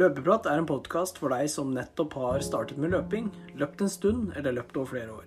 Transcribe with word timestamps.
Løpeprat 0.00 0.46
er 0.48 0.56
en 0.56 0.64
podkast 0.68 1.18
for 1.20 1.28
deg 1.34 1.50
som 1.52 1.74
nettopp 1.74 2.14
har 2.16 2.40
startet 2.40 2.78
med 2.80 2.94
løping, 2.94 3.26
løpt 3.60 3.82
en 3.84 3.90
stund 3.92 4.30
eller 4.38 4.54
løpt 4.56 4.78
over 4.80 4.88
flere 4.94 5.12
år. 5.12 5.26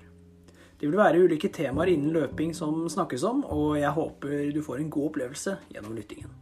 Det 0.79 0.88
vil 0.88 0.97
være 0.97 1.20
ulike 1.28 1.52
temaer 1.54 1.92
innen 1.94 2.15
løping 2.15 2.56
som 2.58 2.79
snakkes 2.90 3.22
om, 3.29 3.44
og 3.46 3.78
jeg 3.78 3.94
håper 3.94 4.49
du 4.56 4.63
får 4.65 4.81
en 4.81 4.90
god 4.96 5.12
opplevelse 5.12 5.54
gjennom 5.76 5.94
lyttingen. 5.94 6.33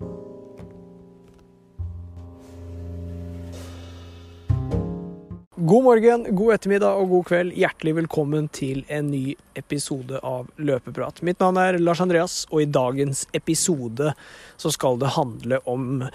God 5.60 5.84
morgen, 5.84 6.22
god 6.32 6.54
ettermiddag 6.54 6.96
og 6.96 7.10
god 7.12 7.26
kveld. 7.28 7.50
Hjertelig 7.60 7.92
velkommen 7.98 8.46
til 8.56 8.86
en 8.88 9.10
ny 9.12 9.34
episode 9.60 10.16
av 10.24 10.46
Løpeprat. 10.56 11.18
Mitt 11.28 11.44
navn 11.44 11.60
er 11.60 11.76
Lars 11.84 12.00
Andreas, 12.00 12.36
og 12.56 12.62
i 12.64 12.70
dagens 12.72 13.26
episode 13.36 14.14
så 14.56 14.72
skal 14.72 14.96
det 15.02 15.10
handle 15.18 15.60
om 15.68 16.06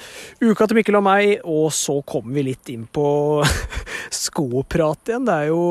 uka 0.41 0.64
til 0.64 0.80
Mikkel 0.80 0.96
og 0.96 1.04
meg, 1.04 1.34
og 1.44 1.68
så 1.77 1.98
kommer 2.08 2.38
vi 2.38 2.46
litt 2.46 2.72
inn 2.72 2.88
på 2.88 3.04
skoprat 4.24 5.12
igjen. 5.12 5.28
Det 5.28 5.36
er 5.36 5.52
jo 5.52 5.68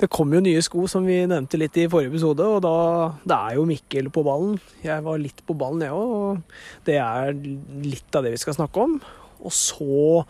det 0.00 0.08
kom 0.08 0.32
jo 0.32 0.40
nye 0.48 0.64
sko, 0.64 0.88
som 0.88 1.04
vi 1.04 1.20
nevnte 1.28 1.60
litt 1.60 1.76
i 1.76 1.90
forrige 1.92 2.14
episode, 2.14 2.48
og 2.48 2.64
da 2.64 2.74
det 3.20 3.40
er 3.50 3.60
jo 3.60 3.68
Mikkel 3.68 4.08
på 4.16 4.24
ballen. 4.24 4.56
Jeg 4.80 5.04
var 5.04 5.20
litt 5.20 5.44
på 5.44 5.60
ballen, 5.60 5.84
jeg 5.84 5.92
òg, 5.92 6.18
og 6.40 6.84
det 6.88 6.96
er 7.04 7.36
litt 7.84 8.16
av 8.16 8.24
det 8.24 8.38
vi 8.38 8.44
skal 8.48 8.62
snakke 8.62 8.88
om. 8.88 8.96
Og 9.44 9.52
så 9.52 10.24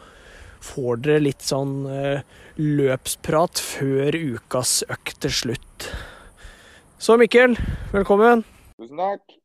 får 0.64 1.02
dere 1.04 1.24
litt 1.24 1.44
sånn 1.44 1.82
eh, 1.90 2.22
løpsprat 2.58 3.60
før 3.62 4.16
ukas 4.16 4.80
økt 4.90 5.20
til 5.24 5.34
slutt. 5.42 5.88
Så 6.98 7.14
Mikkel, 7.20 7.54
velkommen. 7.92 8.42
Tusen 8.78 8.98
takk. 8.98 9.36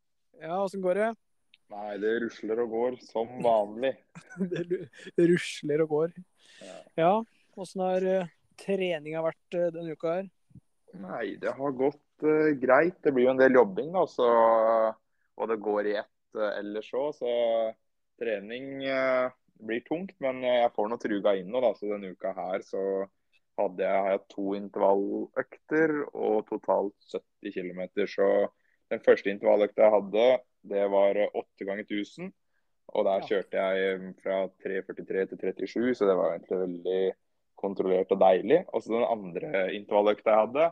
Ja, 0.41 0.57
åssen 0.63 0.81
går 0.83 0.99
det? 0.99 1.09
Nei, 1.73 1.97
det 2.01 2.13
rusler 2.25 2.61
og 2.63 2.73
går 2.73 2.95
som 3.05 3.29
vanlig. 3.45 3.93
det 5.17 5.27
rusler 5.29 5.83
og 5.85 5.93
går. 5.93 6.15
Ja, 6.99 7.13
åssen 7.57 7.83
har 7.85 8.05
uh, 8.05 8.31
treninga 8.61 9.23
vært 9.25 9.57
uh, 9.57 9.69
denne 9.73 9.95
uka 9.95 10.17
her? 10.17 10.27
Nei, 11.01 11.35
det 11.41 11.53
har 11.57 11.77
gått 11.77 12.25
uh, 12.25 12.51
greit. 12.61 12.99
Det 13.05 13.13
blir 13.15 13.29
jo 13.29 13.33
en 13.33 13.41
del 13.41 13.57
jobbing, 13.57 13.93
da, 13.95 14.03
så, 14.09 14.27
og 15.37 15.49
det 15.49 15.61
går 15.65 15.89
i 15.89 15.95
ett 16.01 16.37
uh, 16.37 16.51
ellers 16.51 16.91
òg. 16.97 17.15
Så 17.17 17.33
trening 18.21 18.83
blir 19.59 19.83
tungt, 19.87 20.15
men 20.23 20.41
jeg 20.45 20.71
får 20.75 20.89
nå 20.89 20.97
truga 21.01 21.35
inn 21.39 21.51
nå. 21.51 21.61
da, 21.63 21.73
så 21.77 21.91
Denne 21.91 22.13
uka 22.13 22.33
her 22.37 22.63
så 22.65 22.83
hadde 23.59 23.85
jeg, 23.85 24.13
jeg 24.13 24.21
to 24.33 24.45
intervalløkter 24.57 25.95
og 26.11 26.45
totalt 26.49 27.09
70 27.13 27.53
km. 27.57 27.83
Så 28.09 28.29
den 28.91 29.03
første 29.05 29.33
intervalløkta 29.33 29.85
jeg 29.85 29.95
hadde, 29.97 30.29
det 30.73 30.85
var 30.93 31.19
8 31.29 31.67
ganger 31.67 31.85
1000. 31.85 32.31
Og 32.93 33.05
der 33.07 33.25
kjørte 33.25 33.61
jeg 33.61 34.13
fra 34.21 34.39
3.43 34.61 35.27
til 35.31 35.67
37, 35.67 35.93
så 35.97 36.07
det 36.09 36.17
var 36.19 36.33
egentlig 36.33 36.59
veldig 36.59 37.03
kontrollert 37.57 38.11
og 38.11 38.19
deilig. 38.21 38.59
Og 38.73 38.83
så 38.83 38.97
den 38.97 39.07
andre 39.07 39.67
intervalløkta 39.77 40.33
jeg 40.33 40.47
hadde, 40.47 40.65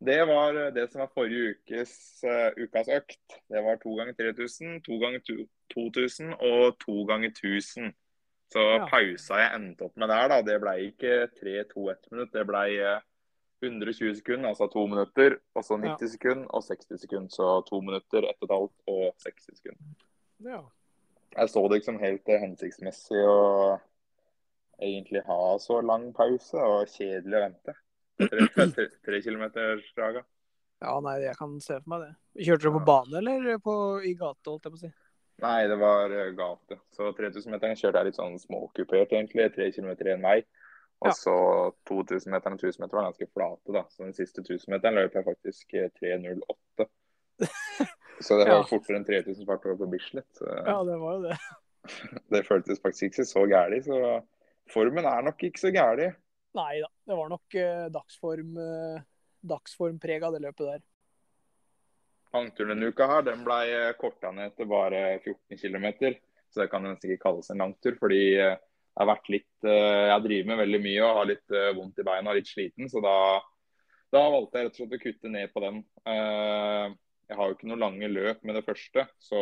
det 0.00 0.20
var 0.28 0.56
det 0.72 0.86
som 0.90 1.02
var 1.02 1.10
forrige 1.12 1.54
ukes 1.54 1.92
uh, 2.24 2.50
ukas 2.56 2.88
økt. 2.88 3.40
Det 3.52 3.60
var 3.64 3.76
to 3.82 3.94
ganger 3.98 4.16
3000, 4.16 4.80
to 4.86 4.96
ganger 5.02 5.20
2000 5.74 6.32
og 6.34 6.78
to 6.80 7.04
ganger 7.10 7.28
1000. 7.34 7.92
Så 8.50 8.62
ja. 8.64 8.86
pausa 8.90 9.38
jeg 9.38 9.54
endte 9.54 9.86
opp 9.86 10.00
med 10.00 10.10
der, 10.10 10.26
da, 10.32 10.40
det 10.42 10.56
ble 10.62 10.72
ikke 10.88 11.28
3-2-1 11.36 12.08
minutt. 12.10 12.32
Det 12.34 12.46
ble 12.48 12.64
120 13.62 14.16
sekunder, 14.18 14.48
altså 14.48 14.66
to 14.72 14.86
minutter. 14.86 15.36
Og 15.54 15.64
så 15.64 15.76
90 15.76 16.06
ja. 16.06 16.08
sekunder 16.16 16.48
og 16.48 16.64
60 16.64 17.04
sekunder. 17.04 17.30
Så 17.36 17.50
to 17.68 17.80
minutter, 17.80 18.26
ett 18.26 18.40
og 18.40 18.48
et 18.48 18.56
halvt 18.56 18.94
og 18.94 19.04
60 19.26 19.60
sekunder. 19.60 19.92
Ja. 20.48 20.62
Jeg 21.36 21.52
så 21.52 21.62
det 21.68 21.78
liksom 21.78 22.00
helt 22.02 22.32
hensiktsmessig 22.42 23.20
å 23.28 23.38
egentlig 24.80 25.22
ha 25.28 25.42
så 25.60 25.78
lang 25.84 26.10
pause, 26.16 26.56
og 26.56 26.88
kjedelig 26.90 27.36
å 27.36 27.44
vente. 27.44 27.76
Tre, 28.18 28.46
tre, 28.74 28.86
tre. 29.06 29.20
Ja, 30.80 30.96
nei, 31.04 31.18
jeg 31.20 31.36
kan 31.36 31.58
se 31.60 31.76
for 31.76 31.92
meg 31.92 32.06
det. 32.06 32.10
Kjørte 32.46 32.66
du 32.66 32.76
på 32.78 32.82
bane 32.88 33.20
eller 33.20 33.60
på, 33.60 33.74
i 34.00 34.14
gate, 34.16 34.48
holdt 34.48 34.66
jeg 34.66 34.74
på 34.74 34.78
å 34.78 34.82
si? 34.86 34.92
Nei, 35.40 35.58
det 35.68 35.76
var 35.80 36.12
uh, 36.12 36.30
gate. 36.36 36.78
Så 36.96 37.10
3000-meteren 37.16 37.76
kjørte 37.76 38.00
jeg 38.00 38.10
litt 38.10 38.18
sånn 38.20 38.38
småkupert, 38.40 39.12
egentlig. 39.12 39.48
Tre 39.54 39.68
kilometer 39.72 40.12
én 40.14 40.24
vei. 40.24 40.38
Og 41.00 41.08
ja. 41.08 41.14
så 41.16 41.34
2000-meteren 41.88 42.56
og 42.58 42.64
1000-meteren 42.64 42.98
var 42.98 43.06
ganske 43.08 43.28
flate, 43.32 43.74
da. 43.76 43.84
Så 43.92 44.04
den 44.04 44.16
siste 44.16 44.44
1000-meteren 44.44 45.00
løp 45.00 45.16
jeg 45.16 45.28
faktisk 45.28 45.76
3.08. 46.00 46.88
så 48.26 48.36
det 48.36 48.48
var 48.50 48.58
ja. 48.58 48.66
fortere 48.68 49.00
enn 49.00 49.06
3000 49.08 49.48
fart 49.48 49.64
over 49.68 49.80
på 49.80 49.88
Bislett. 49.94 50.42
Ja, 50.44 50.76
det 50.84 50.98
var 51.00 51.16
jo 51.16 51.22
det. 51.30 51.38
det 52.36 52.44
føltes 52.48 52.82
faktisk 52.84 53.08
ikke 53.08 53.28
så 53.28 53.46
gæli, 53.48 53.80
Så 53.86 54.20
formen 54.72 55.08
er 55.08 55.24
nok 55.24 55.40
ikke 55.48 55.62
så 55.62 55.72
gæren. 55.72 56.16
Nei 56.58 56.80
da. 56.82 56.88
Det 57.06 57.16
var 57.18 57.28
nok 57.30 57.54
eh, 57.54 57.86
dagsform, 57.94 58.56
eh, 58.58 59.02
dagsformprega 59.52 60.30
det 60.34 60.42
løpet 60.46 60.66
der. 60.66 60.86
Langturen 62.32 62.76
denne 62.76 62.90
uka 62.90 63.06
her, 63.10 63.22
den 63.26 63.42
ble 63.46 63.60
eh, 63.74 63.92
korta 63.98 64.30
ned 64.34 64.54
til 64.58 64.68
bare 64.70 65.18
14 65.18 65.58
km. 65.58 65.86
Så 66.50 66.62
det 66.62 66.70
kan 66.70 66.84
nesten 66.86 67.10
ikke 67.10 67.24
kalles 67.24 67.50
en 67.50 67.62
langtur. 67.62 67.96
fordi 67.98 68.22
eh, 68.38 68.56
jeg 68.90 69.02
har 69.02 69.10
vært 69.10 69.30
litt 69.30 69.66
eh, 69.66 70.06
Jeg 70.10 70.24
driver 70.26 70.50
med 70.50 70.60
veldig 70.64 70.80
mye 70.84 71.04
og 71.06 71.18
har 71.18 71.30
litt 71.30 71.54
vondt 71.78 72.02
i 72.02 72.06
beina 72.06 72.30
og 72.30 72.38
litt 72.38 72.50
sliten. 72.50 72.90
Så 72.90 73.02
da, 73.02 73.16
da, 74.14 74.24
valgte 74.34 74.58
jeg 74.58 74.68
rett 74.68 74.78
og 74.78 74.82
slett 74.82 74.98
å 74.98 75.04
kutte 75.04 75.34
ned 75.34 75.54
på 75.54 75.62
den. 75.66 75.84
Jeg 77.30 77.38
har 77.38 77.46
jo 77.46 77.54
ikke 77.54 77.70
noen 77.70 77.84
lange 77.84 78.10
løp 78.10 78.42
med 78.42 78.58
det 78.58 78.66
første, 78.66 79.06
så 79.22 79.40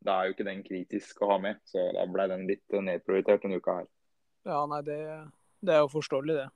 det 0.00 0.12
er 0.14 0.26
jo 0.26 0.34
ikke 0.34 0.46
den 0.46 0.62
kritisk 0.66 1.22
å 1.22 1.32
ha 1.32 1.40
med. 1.42 1.58
Så 1.66 1.90
da 1.94 2.06
ble 2.10 2.26
den 2.30 2.46
litt 2.50 2.78
nedprioritert 2.90 3.42
denne 3.42 3.58
uka 3.58 3.80
her. 3.80 3.90
Ja, 4.46 4.62
nei, 4.70 4.80
det, 4.86 4.98
det 5.60 5.76
er 5.76 5.84
jo 5.84 5.92
forståelig, 5.92 6.38
det. 6.40 6.48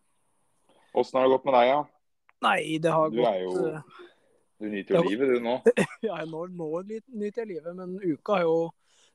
Åssen 0.95 1.19
har 1.19 1.27
det 1.27 1.35
gått 1.35 1.47
med 1.49 1.57
deg, 1.59 1.69
da? 1.69 1.77
Ja? 1.77 1.85
Nei, 2.45 2.59
det 2.83 2.93
har 2.93 3.11
du 3.11 3.23
gått 3.23 3.41
jo 3.43 3.71
du 4.65 4.71
nyter 4.71 4.97
jo 4.97 5.03
livet, 5.09 5.29
du 5.35 5.41
nå? 5.45 5.55
ja, 6.09 6.21
nå, 6.29 6.47
nå 6.55 6.69
nyter 6.87 7.43
jeg 7.43 7.51
livet. 7.51 7.73
Men 7.77 7.97
uka 8.01 8.39
har 8.39 8.47
jo 8.47 8.59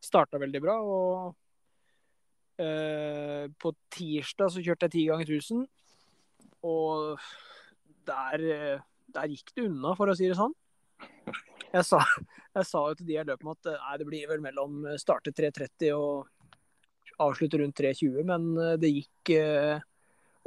starta 0.03 0.39
veldig 0.41 0.61
bra. 0.63 0.75
Og 0.83 1.33
eh, 2.61 3.45
på 3.57 3.73
tirsdag 3.95 4.53
så 4.53 4.63
kjørte 4.63 4.89
jeg 4.89 4.95
ti 4.97 5.05
ganger 5.09 5.31
1000. 5.39 5.63
Og 6.69 7.23
der, 8.09 8.43
der, 9.15 9.31
gikk 9.31 9.53
det 9.55 9.69
unna, 9.69 9.95
for 9.97 10.11
å 10.11 10.17
si 10.17 10.27
det 10.29 10.37
sånn. 10.37 10.55
Jeg 11.69 11.85
sa, 11.87 12.01
jeg 12.57 12.67
sa 12.67 12.83
jo 12.89 12.99
til 12.99 13.07
de 13.07 13.17
jeg 13.17 13.29
løp 13.29 13.45
med 13.47 13.57
at 13.61 13.71
nei, 13.77 13.95
det 14.01 14.09
blir 14.09 14.29
vel 14.29 14.43
mellom 14.43 14.83
starte 14.99 15.33
3.30 15.33 15.95
og 15.95 16.27
avslutte 17.19 17.59
rundt 17.61 17.79
3.20, 17.79 18.23
men 18.27 18.49
det 18.81 18.91
gikk 18.91 19.31
eh, 19.35 19.81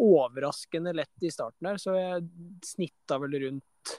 overraskende 0.02 0.92
lett 0.92 1.26
i 1.26 1.30
starten 1.30 1.68
der, 1.68 1.80
så 1.80 1.94
jeg 1.96 2.24
snitta 2.66 3.18
vel 3.22 3.36
rundt 3.44 3.96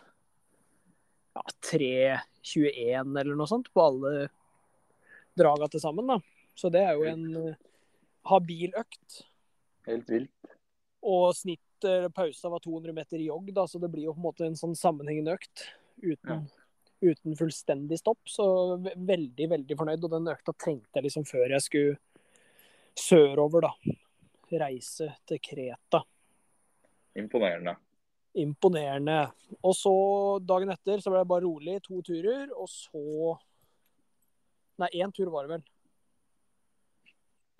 ja, 1.33 1.43
3.21 1.71 3.19
eller 3.19 3.37
noe 3.37 3.49
sånt 3.49 3.69
på 3.73 3.83
alle 3.83 4.27
draga 5.37 5.69
til 5.71 5.81
sammen. 5.81 6.09
da. 6.11 6.19
Så 6.55 6.69
det 6.73 6.83
er 6.85 6.97
jo 6.97 7.07
en 7.09 7.23
uh, 7.33 7.61
habil 8.29 8.75
økt. 8.77 9.23
Helt 9.87 10.11
vilt. 10.11 10.51
Og 11.03 11.31
snitt 11.35 11.61
pausa 12.15 12.47
var 12.47 12.61
200 12.63 12.95
meter 12.95 13.19
i 13.19 13.27
jogg, 13.27 13.49
da, 13.55 13.65
så 13.67 13.79
det 13.81 13.89
blir 13.91 14.05
jo 14.07 14.13
på 14.15 14.21
en 14.21 14.27
måte 14.27 14.45
en 14.47 14.59
sånn 14.59 14.75
sammenhengende 14.77 15.33
økt 15.35 15.65
uten, 15.99 16.45
ja. 16.45 17.09
uten 17.11 17.35
fullstendig 17.35 17.99
stopp. 17.99 18.21
Så 18.29 18.45
veldig, 18.79 19.49
veldig 19.55 19.77
fornøyd. 19.79 20.05
Og 20.05 20.13
den 20.13 20.31
økta 20.31 20.55
trengte 20.55 20.99
jeg 20.99 21.09
liksom 21.09 21.27
før 21.27 21.57
jeg 21.57 21.65
skulle 21.65 21.97
sørover, 22.99 23.69
da. 23.69 23.97
Reise 24.63 25.09
til 25.27 25.41
Kreta. 25.41 26.03
Imponerende 27.17 27.75
imponerende. 28.33 29.27
Og 29.61 29.75
så 29.77 29.93
dagen 30.41 30.71
etter 30.73 31.01
så 31.01 31.11
ble 31.13 31.21
det 31.21 31.29
bare 31.29 31.45
rolig. 31.45 31.79
To 31.85 32.01
turer, 32.05 32.53
og 32.57 32.69
så 32.71 33.37
Nei, 34.81 34.87
én 35.05 35.11
tur 35.13 35.29
var 35.29 35.45
det 35.45 35.53
vel. 35.53 35.65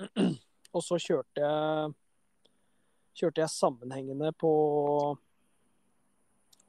Og 0.74 0.82
så 0.82 0.98
kjørte 0.98 1.44
jeg 1.44 1.92
kjørte 3.14 3.44
jeg 3.44 3.54
sammenhengende 3.54 4.32
på 4.34 4.54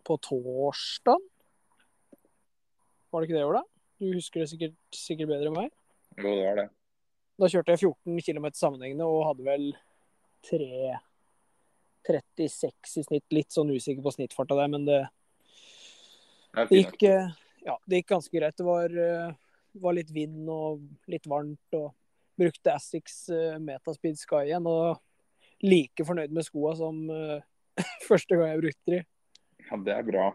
på 0.04 0.18
torsdag. 0.28 1.24
Var 3.08 3.24
det 3.24 3.30
ikke 3.30 3.38
det, 3.38 3.46
Ola? 3.48 3.62
Du 3.96 4.10
husker 4.12 4.44
det 4.44 4.50
sikkert, 4.52 4.76
sikkert 4.92 5.32
bedre 5.32 5.48
enn 5.48 5.56
meg? 5.56 5.72
Jo, 6.18 6.28
det 6.28 6.44
var 6.44 6.60
det. 6.60 6.68
Da 7.40 7.50
kjørte 7.50 7.74
jeg 7.74 7.90
14 7.90 8.20
km 8.22 8.46
sammenhengende 8.54 9.06
og 9.10 9.24
hadde 9.30 9.46
vel 9.46 9.66
tre 10.46 10.98
36 12.04 13.00
i 13.00 13.04
snitt. 13.06 13.24
Litt 13.34 13.54
sånn 13.54 13.72
usikker 13.74 14.04
på 14.04 14.12
snittfarta 14.14 14.58
der, 14.58 14.70
men 14.70 14.84
det, 14.86 15.00
det, 16.54 16.68
gikk, 16.82 17.02
eh, 17.08 17.32
ja, 17.64 17.78
det 17.88 18.02
gikk 18.02 18.12
ganske 18.12 18.38
greit. 18.38 18.56
Det 18.58 18.66
var, 18.66 18.92
eh, 18.92 19.32
var, 19.82 19.96
litt 19.96 20.12
vind 20.14 20.46
og 20.52 20.84
litt 21.10 21.26
varmt. 21.30 21.78
og 21.78 21.90
Brukte 22.38 22.74
Assix 22.74 23.24
eh, 23.32 23.58
Metaspeed 23.62 24.20
Sky 24.20 24.44
igjen. 24.50 24.68
Og 24.70 25.64
like 25.64 26.06
fornøyd 26.06 26.34
med 26.34 26.46
skoa 26.46 26.76
som 26.78 27.02
første 28.10 28.38
gang 28.38 28.52
jeg 28.52 28.64
brukte 28.66 28.96
de. 28.98 29.02
Ja, 29.64 29.82
det 29.88 29.98
er 29.98 30.06
bra. 30.06 30.30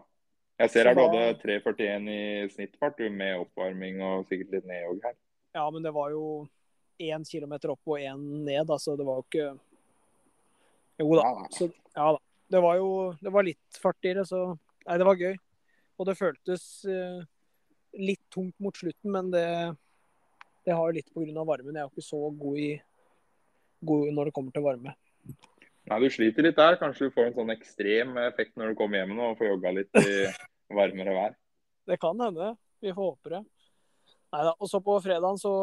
Jeg 0.60 0.72
ser 0.74 0.90
her 0.90 0.96
du 0.98 1.06
hadde 1.06 1.38
3,41 1.40 2.08
i 2.12 2.22
snittfart 2.52 2.98
med 3.08 3.46
oppvarming 3.46 4.02
og 4.04 4.26
sikkert 4.28 4.58
litt 4.58 4.66
nedjogg 4.68 5.06
her. 5.06 5.14
Ja, 5.56 5.62
men 5.72 5.86
det 5.86 5.94
var 5.96 6.10
jo 6.12 6.24
én 7.00 7.24
kilometer 7.26 7.72
opp 7.72 7.92
og 7.92 8.00
én 8.00 8.24
ned. 8.44 8.70
Altså, 8.70 8.96
det 8.98 9.06
var 9.08 9.20
jo 9.20 9.26
ikke 9.28 9.50
Jo 11.00 11.16
da. 11.16 11.28
Så, 11.56 11.70
ja 11.96 12.10
da. 12.16 12.20
Det 12.50 12.60
var 12.60 12.80
jo 12.80 12.90
det 13.22 13.30
var 13.30 13.46
litt 13.46 13.78
fartigere, 13.78 14.24
så 14.26 14.50
Nei, 14.86 14.96
det 14.98 15.06
var 15.06 15.20
gøy. 15.20 15.36
Og 16.00 16.06
det 16.08 16.16
føltes 16.18 16.62
eh, 16.88 17.20
litt 18.00 18.22
tungt 18.32 18.56
mot 18.64 18.74
slutten, 18.74 19.12
men 19.12 19.28
det, 19.30 19.44
det 20.66 20.74
har 20.74 20.88
jo 20.88 20.96
litt 20.96 21.12
pga. 21.12 21.44
varmen. 21.44 21.76
Jeg 21.76 21.82
er 21.82 21.84
jo 21.84 21.92
ikke 21.92 22.06
så 22.06 22.20
god, 22.40 22.56
i, 22.58 22.70
god 23.86 24.08
når 24.16 24.30
det 24.30 24.34
kommer 24.38 24.56
til 24.56 24.64
varme. 24.64 24.96
Nei, 25.90 26.00
Du 26.00 26.08
sliter 26.10 26.48
litt 26.48 26.58
der. 26.58 26.78
Kanskje 26.80 27.10
du 27.10 27.14
får 27.14 27.28
en 27.28 27.36
sånn 27.36 27.54
ekstrem 27.54 28.16
effekt 28.24 28.56
når 28.56 28.72
du 28.72 28.80
kommer 28.80 29.02
hjem 29.02 29.14
nå 29.18 29.30
og 29.30 29.38
får 29.38 29.52
jogga 29.52 29.74
litt 29.76 30.00
i 30.00 30.24
varmere 30.80 31.16
vær. 31.16 31.38
Det 31.90 32.00
kan 32.00 32.20
hende. 32.24 32.54
Vi 32.80 32.94
får 32.96 33.12
håpe 33.12 33.34
det. 33.36 33.44
Neida. 34.32 34.54
Og 34.58 34.70
så 34.70 34.80
på 34.84 34.96
fredagen 35.04 35.38
så 35.40 35.54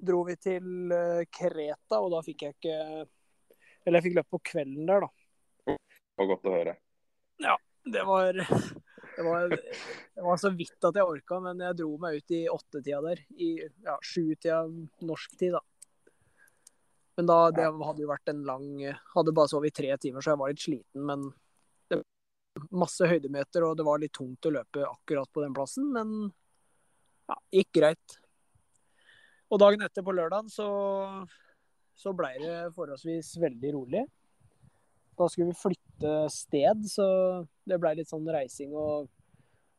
dro 0.00 0.24
vi 0.28 0.36
til 0.40 0.92
eh, 0.94 1.24
Kreta, 1.32 2.00
og 2.00 2.12
da 2.14 2.22
fikk 2.26 2.44
jeg 2.46 2.56
ikke 2.56 2.76
Eller 3.86 3.98
jeg 3.98 4.08
fikk 4.08 4.18
løpt 4.18 4.34
på 4.34 4.42
kvelden 4.52 4.88
der, 4.88 5.06
da. 5.06 5.10
Det 5.68 6.20
var 6.20 6.30
godt 6.32 6.48
å 6.48 6.54
høre. 6.54 6.74
Det 7.88 8.02
var, 8.04 8.36
det 9.16 9.24
var, 9.24 9.48
det 9.48 10.24
var 10.26 10.40
så 10.40 10.50
vidt 10.52 10.84
at 10.84 10.98
jeg 10.98 11.08
orka, 11.08 11.38
men 11.40 11.62
jeg 11.64 11.78
dro 11.78 11.92
meg 12.02 12.18
ut 12.18 12.34
i 12.36 12.42
åttetida 12.52 13.00
der. 13.06 13.22
I 13.40 13.50
ja, 13.86 13.94
sjutida 14.04 14.58
norsk 15.08 15.36
tid, 15.40 15.56
da. 15.56 15.62
Men 17.18 17.30
da, 17.30 17.38
det 17.54 17.64
hadde 17.66 18.04
jo 18.04 18.10
vært 18.12 18.30
en 18.30 18.44
lang 18.46 18.66
Hadde 19.14 19.32
bare 19.34 19.50
sovet 19.50 19.72
i 19.72 19.78
tre 19.80 19.96
timer, 19.98 20.22
så 20.22 20.34
jeg 20.34 20.42
var 20.42 20.52
litt 20.52 20.62
sliten. 20.62 21.06
Men 21.08 21.24
det 21.90 21.98
var 22.02 22.68
masse 22.84 23.08
høydemeter, 23.10 23.66
og 23.66 23.78
det 23.78 23.86
var 23.88 24.02
litt 24.02 24.14
tungt 24.18 24.46
å 24.46 24.54
løpe 24.54 24.84
akkurat 24.86 25.32
på 25.32 25.42
den 25.42 25.56
plassen. 25.56 25.88
Men 25.96 26.12
ja, 27.30 27.38
gikk 27.58 27.72
greit. 27.80 28.18
Og 29.48 29.60
dagen 29.62 29.84
etter, 29.84 30.04
på 30.04 30.12
lørdagen, 30.12 30.50
så, 30.52 30.68
så 31.96 32.12
blei 32.16 32.34
det 32.42 32.56
forholdsvis 32.76 33.34
veldig 33.40 33.74
rolig. 33.76 34.02
Da 35.18 35.28
skulle 35.28 35.52
vi 35.52 35.60
flytte 35.62 36.16
sted, 36.32 36.84
så 36.90 37.06
det 37.66 37.78
blei 37.80 37.94
litt 37.98 38.10
sånn 38.10 38.28
reising 38.28 38.74
og 38.76 39.08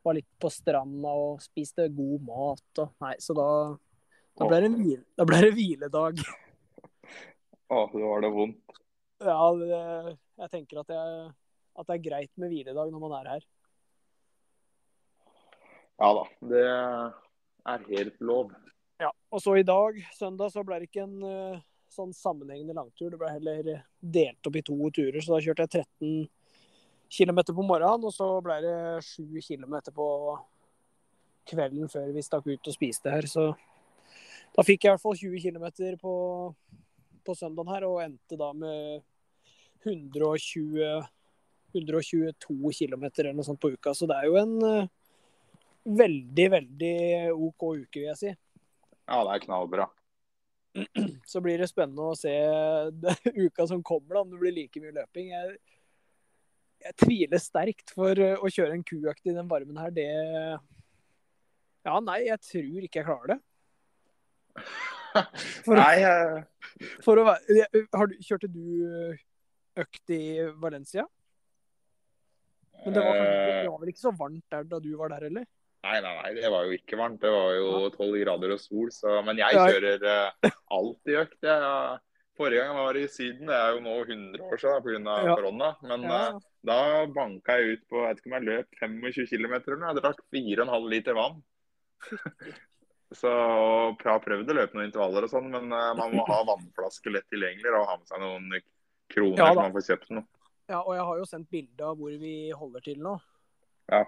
var 0.04 0.16
litt 0.16 0.28
på 0.40 0.50
stranda 0.52 1.12
og 1.12 1.42
spiste 1.44 1.86
god 1.92 2.24
mat 2.24 2.82
og 2.82 2.92
Nei, 3.04 3.14
så 3.20 3.36
da 3.36 3.48
da 4.40 4.46
ble 4.48 4.60
det, 4.62 4.70
hvile, 4.72 5.02
da 5.18 5.26
ble 5.28 5.38
det 5.44 5.50
hviledag. 5.52 6.20
Å, 7.70 7.80
det 7.92 8.04
var 8.06 8.22
det 8.24 8.30
vondt. 8.32 8.78
Ja, 9.20 9.38
det, 9.60 9.80
jeg 10.40 10.52
tenker 10.54 10.80
at, 10.80 10.92
jeg, 10.94 11.26
at 11.76 11.90
det 11.90 11.96
er 11.96 12.04
greit 12.06 12.30
med 12.40 12.52
hviledag 12.52 12.92
når 12.92 13.02
man 13.02 13.16
er 13.18 13.28
her. 13.34 13.44
Ja 16.00 16.08
da. 16.16 16.24
Det 16.54 16.64
er 16.64 17.84
helt 17.90 18.24
lov. 18.24 18.54
Ja, 19.00 19.12
Og 19.30 19.40
så 19.40 19.56
i 19.56 19.64
dag, 19.64 19.96
søndag, 20.12 20.52
så 20.52 20.60
ble 20.66 20.76
det 20.82 20.90
ikke 20.90 21.06
en 21.06 21.22
eh, 21.24 21.60
sånn 21.88 22.10
sammenhengende 22.12 22.74
langtur. 22.76 23.08
Det 23.08 23.16
ble 23.20 23.30
heller 23.32 23.70
delt 24.00 24.48
opp 24.50 24.58
i 24.60 24.62
to 24.66 24.76
turer, 24.92 25.16
så 25.24 25.32
da 25.32 25.38
kjørte 25.40 25.64
jeg 25.64 25.86
13 26.02 26.28
km 27.10 27.40
på 27.48 27.64
morgenen, 27.64 28.04
og 28.04 28.12
så 28.12 28.28
ble 28.44 28.58
det 28.60 28.74
7 29.06 29.40
km 29.46 29.78
på 29.96 30.08
kvelden 31.48 31.88
før 31.90 32.10
vi 32.12 32.26
stakk 32.26 32.50
ut 32.50 32.68
og 32.68 32.76
spiste 32.76 33.14
her. 33.14 33.24
Så 33.30 33.46
da 34.52 34.66
fikk 34.66 34.84
jeg 34.84 34.90
i 34.90 34.92
hvert 34.92 35.06
fall 35.06 35.16
20 35.16 35.46
km 35.48 35.96
på, 36.02 36.14
på 37.24 37.38
søndagen 37.38 37.72
her, 37.72 37.88
og 37.88 38.02
endte 38.04 38.36
da 38.36 38.52
med 38.52 39.00
120 39.86 41.00
122 41.70 42.76
km 42.76 43.04
eller 43.06 43.32
noe 43.32 43.46
sånt 43.46 43.62
på 43.62 43.72
uka. 43.72 43.94
Så 43.94 44.04
det 44.10 44.18
er 44.18 44.28
jo 44.28 44.36
en 44.42 44.54
eh, 44.66 44.92
veldig, 45.88 46.48
veldig 46.58 46.94
OK 47.32 47.68
uke, 47.70 48.00
vil 48.02 48.08
jeg 48.10 48.20
si. 48.20 48.36
Ja, 49.10 49.18
det 49.26 49.32
er 49.34 49.42
knallbra. 49.44 49.88
Så 51.26 51.40
blir 51.42 51.58
det 51.58 51.66
spennende 51.66 52.12
å 52.12 52.16
se 52.18 52.30
uka 53.44 53.66
som 53.66 53.82
kommer, 53.82 54.14
da, 54.14 54.20
om 54.22 54.30
det 54.30 54.38
blir 54.38 54.54
like 54.54 54.80
mye 54.82 54.94
løping. 55.00 55.32
Jeg, 55.34 55.56
jeg 56.86 56.96
tviler 57.02 57.42
sterkt 57.42 57.90
for 57.96 58.14
eh, 58.22 58.36
å 58.38 58.46
kjøre 58.50 58.76
en 58.78 58.84
kuøkt 58.86 59.26
i 59.26 59.34
den 59.34 59.50
varmen 59.50 59.80
her. 59.82 59.90
Det 59.96 60.06
Ja, 61.84 61.96
nei, 62.04 62.20
jeg 62.28 62.38
tror 62.46 62.86
ikke 62.86 63.00
jeg 63.02 63.08
klarer 63.08 63.34
det. 63.34 63.40
For, 65.66 65.74
Nei, 65.74 65.96
jeg- 66.04 66.44
for 67.02 67.18
å 67.18 67.24
være 67.26 67.80
har 67.98 68.06
du, 68.10 68.12
Kjørte 68.22 68.46
du 68.52 69.16
økt 69.80 70.12
i 70.14 70.18
Valencia? 70.62 71.02
Men 72.84 72.94
det 72.94 73.02
var, 73.02 73.16
Eh, 73.18 73.62
det 73.64 73.72
var 73.72 73.80
vel 73.82 73.90
ikke 73.90 74.04
så 74.04 74.12
varmt 74.16 74.44
der 74.54 74.68
da 74.70 74.78
du 74.80 74.92
var 75.00 75.10
der, 75.16 75.26
eller? 75.26 75.48
Nei, 75.80 75.96
nei, 76.04 76.12
nei, 76.18 76.30
det 76.36 76.50
var 76.52 76.66
jo 76.68 76.76
ikke 76.76 76.98
varmt. 77.00 77.22
Det 77.22 77.30
var 77.32 77.54
jo 77.56 77.88
tolv 77.94 78.18
grader 78.20 78.52
og 78.52 78.60
sol. 78.60 78.90
Så, 78.92 79.16
men 79.24 79.40
jeg 79.40 79.56
kjører 79.56 80.04
alt 80.04 80.56
alltid 80.68 81.20
økt. 81.22 81.38
Jeg, 81.46 82.00
forrige 82.40 82.62
gang 82.62 82.72
jeg 82.72 82.86
var 82.86 82.98
i 83.00 83.04
Syden, 83.08 83.48
det 83.48 83.56
er 83.56 83.74
jo 83.74 83.82
nå 83.84 83.94
100 84.04 84.44
år 84.44 84.60
siden 84.60 85.06
pga. 85.06 85.14
Ja. 85.26 85.36
korona. 85.36 85.70
Men 85.84 86.04
Ja. 86.04 86.18
eh, 86.28 86.40
da 86.70 87.06
banka 87.06 87.56
jeg 87.56 87.78
ut 87.78 87.86
på 87.88 88.02
jeg 88.02 88.08
vet 88.08 88.20
ikke 88.20 88.30
om 88.30 88.36
jeg 88.36 88.48
løp 88.48 88.68
25 88.82 89.26
km 89.32 89.54
eller 89.54 89.80
noe. 89.80 89.92
Jeg 89.94 90.02
drakk 90.02 90.20
4,5 90.36 90.90
liter 90.92 91.16
vann. 91.16 91.40
Så 93.10 93.30
jeg 93.30 94.06
har 94.06 94.20
prøvd 94.22 94.52
å 94.52 94.54
løpe 94.54 94.76
noen 94.76 94.86
intervaller 94.86 95.24
og 95.26 95.32
sånn, 95.32 95.48
men 95.50 95.72
uh, 95.74 95.90
man 95.98 96.12
må 96.14 96.22
ha 96.28 96.44
vannflaske 96.46 97.10
lett 97.10 97.26
tilgjengelig 97.32 97.72
og 97.74 97.88
ha 97.88 97.96
med 97.98 98.06
seg 98.06 98.22
noen 98.22 98.52
kroner 99.10 99.40
Ja, 99.40 99.48
så 99.50 99.64
man 99.64 99.74
får 99.74 99.86
kjøpt 99.88 100.12
noe. 100.14 100.26
Ja, 100.70 100.78
og 100.84 100.94
jeg 100.94 101.06
har 101.08 101.18
jo 101.18 101.26
sendt 101.26 101.50
bilde 101.50 101.82
av 101.88 101.98
hvor 101.98 102.14
vi 102.22 102.34
holder 102.54 102.84
til 102.84 103.00
nå. 103.02 103.16
Ja. 103.90 104.04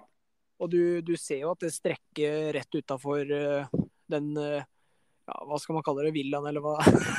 Og 0.63 0.71
du, 0.71 0.83
du 1.03 1.17
ser 1.19 1.43
jo 1.43 1.53
at 1.53 1.65
det 1.65 1.73
strekker 1.75 2.53
rett 2.55 2.79
utafor 2.79 3.27
den 4.13 4.29
eh, 4.39 4.69
ja, 5.27 5.39
hva 5.47 5.59
skal 5.61 5.77
man 5.77 5.85
kalle 5.87 6.07
det, 6.07 6.15
villaen 6.17 6.49
eller 6.51 6.63
hva, 6.65 6.77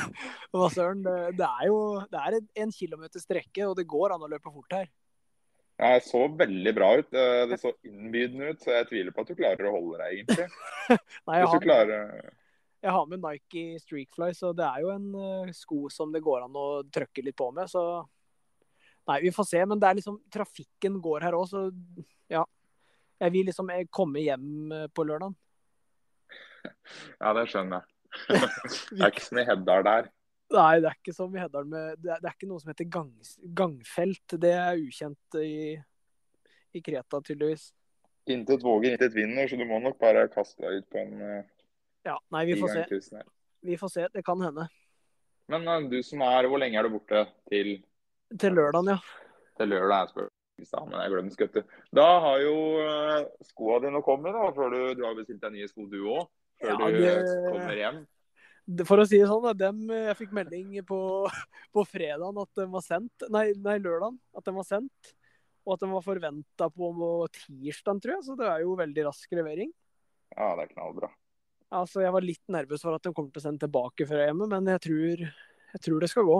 hva 0.54 0.68
søren. 0.72 1.02
Det, 1.04 1.36
det 1.38 1.48
er 1.48 1.70
jo 1.70 1.78
det 2.10 2.20
er 2.20 2.38
en, 2.64 2.74
kilometer 2.74 3.22
strekke, 3.22 3.66
og 3.68 3.76
det 3.78 3.88
går 3.90 4.14
an 4.14 4.24
å 4.26 4.30
løpe 4.30 4.52
fort 4.52 4.76
her. 4.76 4.88
Ja, 5.80 5.96
Det 5.96 6.04
så 6.06 6.22
veldig 6.30 6.72
bra 6.76 6.92
ut. 7.00 7.12
Eh, 7.16 7.42
Det 7.50 7.58
så 7.60 7.74
innbydende 7.88 8.52
ut, 8.52 8.62
så 8.62 8.76
jeg 8.76 8.88
tviler 8.92 9.14
på 9.14 9.24
at 9.24 9.32
du 9.32 9.38
klarer 9.38 9.68
å 9.68 9.74
holde 9.74 10.00
deg, 10.02 10.20
egentlig. 10.20 10.48
Nei, 11.28 11.40
jeg 11.40 11.52
har, 11.52 11.62
klarer 11.64 12.32
jeg 12.84 12.92
har 12.92 13.06
med 13.08 13.22
Nike 13.22 13.78
Streakfly, 13.80 14.34
så 14.36 14.50
det 14.52 14.66
er 14.66 14.82
jo 14.84 14.90
en 14.92 15.06
eh, 15.16 15.54
sko 15.56 15.86
som 15.92 16.12
det 16.12 16.20
går 16.24 16.44
an 16.44 16.58
å 16.60 16.68
trøkke 16.92 17.24
litt 17.24 17.38
på 17.38 17.48
med. 17.56 17.70
Så 17.72 17.80
Nei, 19.08 19.18
vi 19.24 19.32
får 19.36 19.46
se. 19.48 19.62
Men 19.68 19.80
det 19.80 19.88
er 19.88 19.98
liksom 19.98 20.18
trafikken 20.32 21.00
går 21.04 21.24
her 21.26 21.36
òg, 21.36 21.48
så 21.48 21.66
ja. 22.32 22.44
Jeg 23.24 23.32
vil 23.32 23.48
liksom 23.48 23.70
eh, 23.72 23.86
komme 23.92 24.20
hjem 24.20 24.72
eh, 24.72 24.90
på 24.92 25.06
lørdag. 25.08 25.34
Ja, 27.20 27.32
det 27.36 27.46
skjønner 27.52 27.80
jeg. 27.80 27.90
Det 28.94 29.00
er 29.00 29.10
ikke 29.10 29.24
som 29.24 29.40
i 29.40 29.44
Heddal 29.48 29.84
der. 29.86 30.10
Nei, 30.54 30.74
det 30.78 30.86
er 30.90 30.98
ikke 31.00 31.14
som 31.16 31.32
i 31.34 31.40
Heddal 31.40 31.64
Det 31.66 31.80
er, 31.80 31.96
det 32.22 32.28
er 32.28 32.34
ikke 32.34 32.46
noe 32.46 32.62
som 32.62 32.70
heter 32.70 32.86
gang, 32.92 33.08
gangfelt. 33.58 34.36
Det 34.40 34.52
er 34.54 34.78
ukjent 34.78 35.38
i, 35.40 35.74
i 36.76 36.82
Kreta, 36.84 37.20
tydeligvis. 37.24 37.70
Intet 38.30 38.62
våger, 38.64 38.94
intet 38.94 39.16
vinner, 39.16 39.48
så 39.48 39.58
du 39.60 39.64
må 39.68 39.80
nok 39.82 39.98
bare 40.00 40.28
kaste 40.32 40.62
deg 40.64 40.80
ut 40.80 40.88
på 40.92 41.00
en 41.02 41.16
uh, 41.20 41.66
Ja, 42.06 42.14
nei, 42.32 42.44
vi 42.48 42.56
får 42.60 42.76
se. 42.76 43.24
Vi 43.64 43.80
får 43.80 43.92
se. 43.92 44.06
Det 44.14 44.24
kan 44.24 44.40
hende. 44.44 44.68
Men 45.52 45.68
eh, 45.68 45.88
du 45.90 45.98
som 46.06 46.22
er 46.24 46.48
Hvor 46.48 46.60
lenge 46.60 46.80
er 46.80 46.86
du 46.86 46.94
borte 46.94 47.26
til, 47.50 47.76
Til 48.40 48.56
lørdagen, 48.56 48.94
ja. 48.94 49.00
til 49.58 49.74
lørdag? 49.74 50.06
Jeg 50.06 50.14
spør 50.14 50.32
i 50.60 50.66
er 50.94 51.08
jeg 51.08 51.12
glemte. 51.14 51.62
Da 51.94 52.06
har 52.22 52.40
jo 52.42 52.56
uh, 52.78 53.26
skoa 53.48 53.80
dine 53.82 54.02
kommet, 54.06 54.34
da, 54.36 54.50
før 54.54 54.70
du, 54.74 54.80
du 54.98 55.04
har 55.06 55.16
bestilt 55.18 55.42
deg 55.42 55.56
nye 55.56 55.70
sko 55.70 55.86
du 55.90 56.00
òg. 56.06 56.28
Før 56.62 56.70
Ja, 56.70 56.90
det- 56.94 57.24
du 57.26 57.48
kommer 57.50 57.80
hjem. 57.80 58.04
For 58.88 58.96
å 58.96 59.04
si 59.04 59.18
det 59.20 59.28
sånn, 59.28 59.44
dem, 59.60 59.82
eh, 59.92 60.06
jeg 60.08 60.16
fikk 60.22 60.30
melding 60.32 60.78
på, 60.88 60.98
på 61.74 61.82
fredagen 61.84 62.38
at 62.40 62.48
den 62.56 62.70
var 62.72 62.80
sendt. 62.80 63.26
Nei, 63.28 63.50
nei 63.60 63.76
lørdagen 63.76 64.16
at 64.34 64.46
den 64.46 64.56
var 64.56 64.64
sendt. 64.64 65.10
Og 65.66 65.74
at 65.74 65.80
den 65.84 65.92
var 65.92 66.04
forventa 66.04 66.70
på 66.72 66.88
tirsdag, 67.32 68.00
tror 68.00 68.14
jeg. 68.14 68.24
Så 68.24 68.36
det 68.38 68.48
er 68.48 68.64
jo 68.64 68.78
veldig 68.78 69.04
rask 69.04 69.36
levering. 69.36 69.72
Ja, 70.32 70.54
det 70.56 70.64
er 70.64 70.72
knallbra. 70.72 71.10
Altså, 71.74 72.00
Jeg 72.04 72.12
var 72.14 72.24
litt 72.24 72.44
nervøs 72.48 72.84
for 72.84 72.96
at 72.96 73.04
de 73.04 73.12
kommer 73.12 73.32
til 73.34 73.42
å 73.42 73.46
sende 73.48 73.64
tilbake 73.66 74.06
er 74.08 74.24
hjemme, 74.28 74.48
men 74.48 74.72
jeg 74.72 74.80
tror, 74.86 75.24
jeg 75.74 75.84
tror 75.84 76.00
det 76.00 76.10
skal 76.12 76.28
gå. 76.28 76.38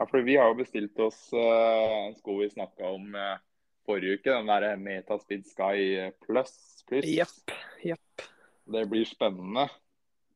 Ja, 0.00 0.06
for 0.08 0.24
Vi 0.24 0.38
har 0.40 0.48
jo 0.48 0.56
bestilt 0.62 0.98
oss 1.04 1.18
uh, 1.36 2.06
en 2.06 2.14
sko 2.16 2.38
vi 2.40 2.48
snakka 2.50 2.88
om 2.88 3.12
uh, 3.12 3.36
forrige 3.84 4.16
uke. 4.16 4.32
Den 4.32 4.48
der 4.48 4.78
Metaspeed 4.80 5.44
Sky 5.44 6.08
Plus. 6.24 6.54
Plus. 6.88 7.04
Jepp. 7.04 7.52
Jepp. 7.84 8.24
Det 8.64 8.86
blir 8.88 9.04
spennende. 9.04 9.68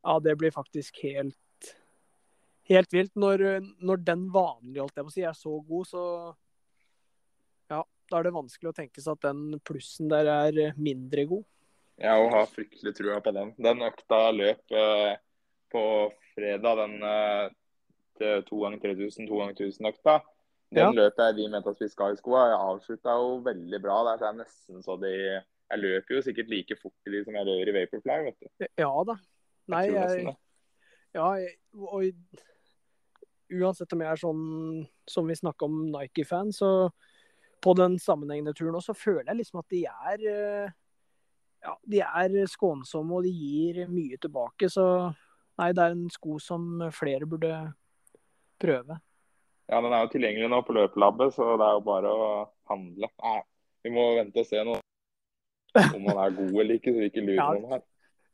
Ja, 0.04 0.18
det 0.20 0.36
blir 0.36 0.52
faktisk 0.52 1.00
helt 1.06 1.40
helt 2.68 2.92
vilt. 2.92 3.14
Når, 3.16 3.44
når 3.84 4.04
den 4.04 4.28
vanlige, 4.32 4.82
holdt 4.82 4.98
jeg 4.98 5.06
på 5.06 5.12
å 5.12 5.16
si, 5.16 5.24
er 5.24 5.36
så 5.38 5.56
god, 5.68 5.88
så 5.88 6.04
ja, 7.72 7.80
da 8.10 8.20
er 8.20 8.28
det 8.28 8.36
vanskelig 8.36 8.70
å 8.70 8.76
tenke 8.76 9.04
seg 9.04 9.16
at 9.16 9.26
den 9.28 9.58
plussen 9.64 10.12
der 10.12 10.30
er 10.30 10.78
mindre 10.80 11.26
god. 11.30 11.44
Jeg 12.00 12.30
har 12.34 12.48
fryktelig 12.50 12.94
trua 12.98 13.20
på 13.22 13.32
den. 13.36 13.52
Den 13.62 13.84
økta 13.86 14.24
løp 14.34 14.72
eh, 14.74 15.12
på 15.70 15.84
fredag, 16.34 16.80
den 16.80 16.96
eh, 17.06 17.52
to 18.18 18.60
ganger 18.62 18.78
3000, 18.82 19.26
to 19.28 19.38
ganger 19.38 19.54
1000-økta. 19.54 20.20
Den 20.74 20.80
Ja. 20.82 20.90
løpet 20.90 21.16
jeg 21.26 21.36
de 21.36 21.48
mente 21.48 21.68
at 21.70 21.78
vi 21.80 21.88
skal 21.88 22.12
i 22.12 22.16
skoa. 22.16 22.48
Jeg 22.50 22.58
avslutta 22.58 23.14
jo 23.20 23.40
veldig 23.44 23.80
bra 23.82 23.98
der, 24.10 24.18
så 24.18 24.30
jeg 24.32 24.38
nesten 24.44 24.82
så 24.82 24.96
de 25.00 25.42
Jeg 25.70 25.78
løper 25.80 26.14
jo 26.14 26.20
sikkert 26.22 26.48
like 26.50 26.76
fort 26.82 26.92
i 27.06 27.10
de 27.10 27.24
som 27.24 27.34
jeg 27.34 27.46
gjør 27.46 27.68
i 27.68 27.72
Vaporfly, 27.80 28.24
vet 28.24 28.36
du. 28.40 28.66
Ja 28.78 29.04
da. 29.04 29.14
Nei, 29.68 29.86
tror 29.88 30.00
nesten 30.00 30.26
jeg. 30.26 30.36
Ja, 31.14 31.32
jeg- 31.34 31.58
og 31.74 32.02
uansett 33.52 33.92
om 33.92 34.00
jeg 34.00 34.10
er 34.12 34.20
sånn 34.20 34.88
som 35.08 35.26
vi 35.26 35.34
snakka 35.34 35.64
om 35.68 35.90
Nike-fan, 35.92 36.52
så 36.52 36.90
på 37.64 37.74
den 37.76 37.96
sammenhengende 37.98 38.54
turen 38.56 38.74
også, 38.76 38.92
så 38.92 38.98
føler 39.04 39.24
jeg 39.30 39.36
liksom 39.40 39.58
at 39.62 39.68
de 39.72 39.84
er 39.86 40.26
eh, 40.66 40.70
ja, 41.64 41.74
de 41.88 42.00
er 42.00 42.46
skånsomme 42.50 43.16
og 43.16 43.22
de 43.24 43.30
gir 43.32 43.86
mye 43.88 44.18
tilbake. 44.20 44.68
Så 44.68 44.84
nei, 45.58 45.70
det 45.72 45.78
er 45.84 45.94
en 45.94 46.10
sko 46.10 46.38
som 46.38 46.82
flere 46.92 47.24
burde 47.26 47.72
prøve. 48.64 48.98
Ja, 49.70 49.80
den 49.80 49.92
er 49.96 50.04
jo 50.04 50.12
tilgjengelig 50.12 50.50
nå 50.52 50.60
på 50.66 50.74
løpelabbet, 50.76 51.34
så 51.36 51.54
det 51.56 51.66
er 51.68 51.76
jo 51.78 51.84
bare 51.86 52.10
å 52.12 52.24
handle. 52.68 53.08
Nei, 53.24 53.38
vi 53.84 53.92
må 53.94 54.08
vente 54.18 54.42
og 54.44 54.48
se 54.48 54.64
nå 54.64 54.74
om 55.74 56.08
han 56.10 56.20
er 56.26 56.34
god 56.36 56.58
eller 56.62 56.78
ikke, 56.78 56.92
så 56.92 57.00
vi 57.02 57.10
ikke 57.10 57.24
lurer 57.24 57.40
Ja. 57.40 57.52
noen 57.52 57.70
her. 57.72 57.84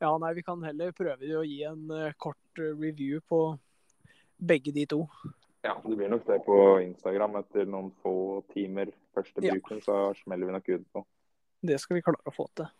Ja, 0.01 0.11
nei, 0.19 0.33
vi 0.35 0.43
kan 0.43 0.63
heller 0.65 0.93
prøve 0.97 1.29
å 1.37 1.45
gi 1.45 1.63
en 1.69 1.91
uh, 1.93 2.13
kort 2.17 2.59
eh, 2.59 2.73
review 2.73 3.21
på 3.29 3.59
begge 4.41 4.73
de 4.73 4.87
to. 4.89 5.05
Ja, 5.63 5.75
det 5.85 5.97
blir 5.97 6.09
nok 6.09 6.25
det 6.25 6.39
på 6.47 6.57
Instagram 6.81 7.37
etter 7.43 7.69
noen 7.69 7.91
få 8.03 8.43
timer 8.55 8.89
første 9.15 9.45
Ja. 9.45 9.53
bruken, 9.53 9.83
så 9.85 10.15
smeller 10.23 10.49
vi 10.49 10.57
nok 10.57 10.69
ut 10.69 10.87
på. 10.95 11.05
Det 11.61 11.77
skal 11.83 11.99
vi 11.99 12.03
klare 12.07 12.25
å 12.25 12.33
få 12.33 12.49
til. 12.57 12.71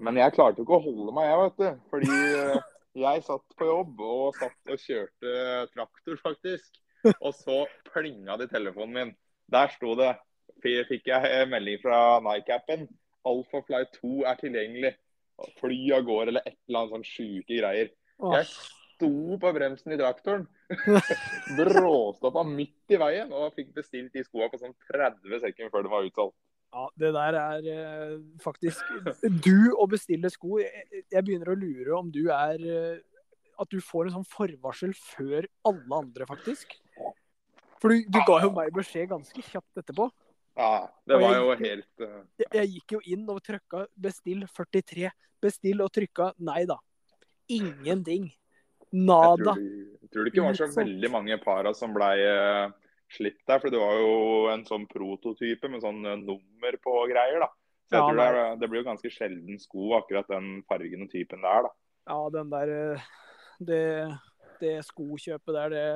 Men 0.00 0.16
jeg 0.16 0.32
klarte 0.32 0.62
jo 0.62 0.64
ikke 0.64 0.78
å 0.78 0.84
holde 0.86 1.12
meg, 1.12 1.28
jeg, 1.28 1.40
vet 1.44 1.56
du. 1.60 1.80
Fordi 1.92 2.20
eh, 2.40 2.70
jeg 3.04 3.26
satt 3.28 3.58
på 3.60 3.68
jobb 3.68 4.00
og 4.00 4.38
satt 4.40 4.72
og 4.72 4.80
kjørte 4.80 5.34
traktor, 5.74 6.16
faktisk. 6.24 6.80
Og 7.26 7.32
så 7.36 7.62
plinga 7.90 8.36
det 8.40 8.50
i 8.50 8.54
telefonen 8.54 8.96
min. 8.96 9.14
Der 9.50 9.70
sto 9.76 9.94
det. 9.98 10.14
Fikk 10.64 11.08
jeg 11.08 11.46
melding 11.48 11.80
fra 11.82 12.18
Nike-appen. 12.24 12.88
Alphafly 13.28 13.84
2 14.00 14.12
er 14.28 14.40
tilgjengelig. 14.40 14.92
Fly 15.60 15.80
av 15.96 16.04
gårde 16.04 16.34
eller 16.34 16.44
et 16.44 16.58
eller 16.68 16.82
annet 16.82 16.94
sånn 16.96 17.08
sjuke 17.08 17.56
greier. 17.56 17.90
Jeg 18.20 18.48
sto 19.00 19.38
på 19.40 19.52
bremsen 19.56 19.94
i 19.94 19.98
traktoren. 20.00 20.44
Bråstoppa 21.58 22.44
midt 22.46 22.92
i 22.92 23.00
veien 23.00 23.32
og 23.32 23.54
fikk 23.56 23.72
bestilt 23.78 24.12
de 24.14 24.24
skoa 24.26 24.50
på 24.52 24.60
sånn 24.60 24.76
30 24.92 25.40
sekunder 25.46 25.72
før 25.72 25.86
de 25.86 25.92
var 25.94 26.08
utsolgt. 26.08 26.36
ja, 26.70 26.84
det 27.02 27.12
der 27.16 27.38
er 27.40 27.64
eh, 27.72 28.18
faktisk 28.44 28.84
Du 29.42 29.72
å 29.74 29.88
bestille 29.90 30.30
sko 30.30 30.60
jeg, 30.60 30.84
jeg 31.10 31.24
begynner 31.26 31.50
å 31.50 31.56
lure 31.58 31.96
om 31.96 32.12
du 32.14 32.28
er 32.30 32.62
eh, 32.62 33.00
At 33.58 33.72
du 33.72 33.80
får 33.82 34.06
en 34.06 34.20
sånn 34.20 34.28
forvarsel 34.30 34.94
før 34.94 35.48
alle 35.66 35.96
andre, 36.04 36.28
faktisk. 36.28 36.76
For 37.80 37.92
du, 37.92 38.02
du 38.12 38.18
ga 38.28 38.40
jo 38.44 38.50
meg 38.56 38.72
beskjed 38.76 39.08
ganske 39.10 39.42
kjapt 39.46 39.80
etterpå. 39.82 40.10
Ja, 40.58 40.88
det 41.08 41.16
var 41.22 41.36
jo 41.38 41.54
helt 41.56 42.02
uh... 42.04 42.20
Jeg, 42.40 42.48
jeg 42.58 42.70
gikk 42.74 42.94
jo 42.96 43.00
inn 43.14 43.24
og 43.32 43.38
trykka 43.46 43.86
'bestill 43.96 44.44
43'. 44.50 45.12
Bestill 45.40 45.80
og 45.80 45.88
trykka 45.94 46.32
nei 46.44 46.66
da. 46.68 46.76
Ingenting. 47.48 48.28
Nada. 48.92 49.54
jeg 49.54 50.10
tror 50.10 50.26
det 50.26 50.32
ikke 50.32 50.44
var 50.44 50.56
så 50.58 50.66
veldig 50.74 51.10
mange 51.14 51.36
para 51.38 51.70
som 51.78 51.92
blei 51.94 52.16
uh, 52.26 52.72
slitt 53.14 53.38
der. 53.46 53.62
For 53.62 53.72
det 53.72 53.80
var 53.80 53.96
jo 54.02 54.12
en 54.52 54.66
sånn 54.68 54.86
prototype 54.90 55.70
med 55.70 55.84
sånn 55.84 56.02
eh, 56.04 56.18
nummer 56.20 56.78
på 56.82 56.96
greier. 57.10 57.40
da. 57.46 57.50
Så 57.88 57.96
jeg 57.96 58.02
Ja, 58.02 58.06
tror 58.08 58.18
det, 58.20 58.26
er, 58.26 58.58
det 58.60 58.68
blir 58.70 58.82
jo 58.82 58.88
ganske 58.90 59.10
sjelden 59.14 59.62
sko, 59.62 59.94
akkurat 59.98 60.28
den 60.30 60.60
fargen 60.68 61.06
og 61.06 61.10
typen 61.14 61.46
der. 61.46 61.68
da. 61.68 61.72
Ja, 62.10 62.18
den 62.34 62.50
der 62.52 62.74
eh, 62.76 63.08
Det, 63.60 63.82
det 64.60 64.76
skokjøpet 64.86 65.54
der, 65.56 65.72
det, 65.74 65.86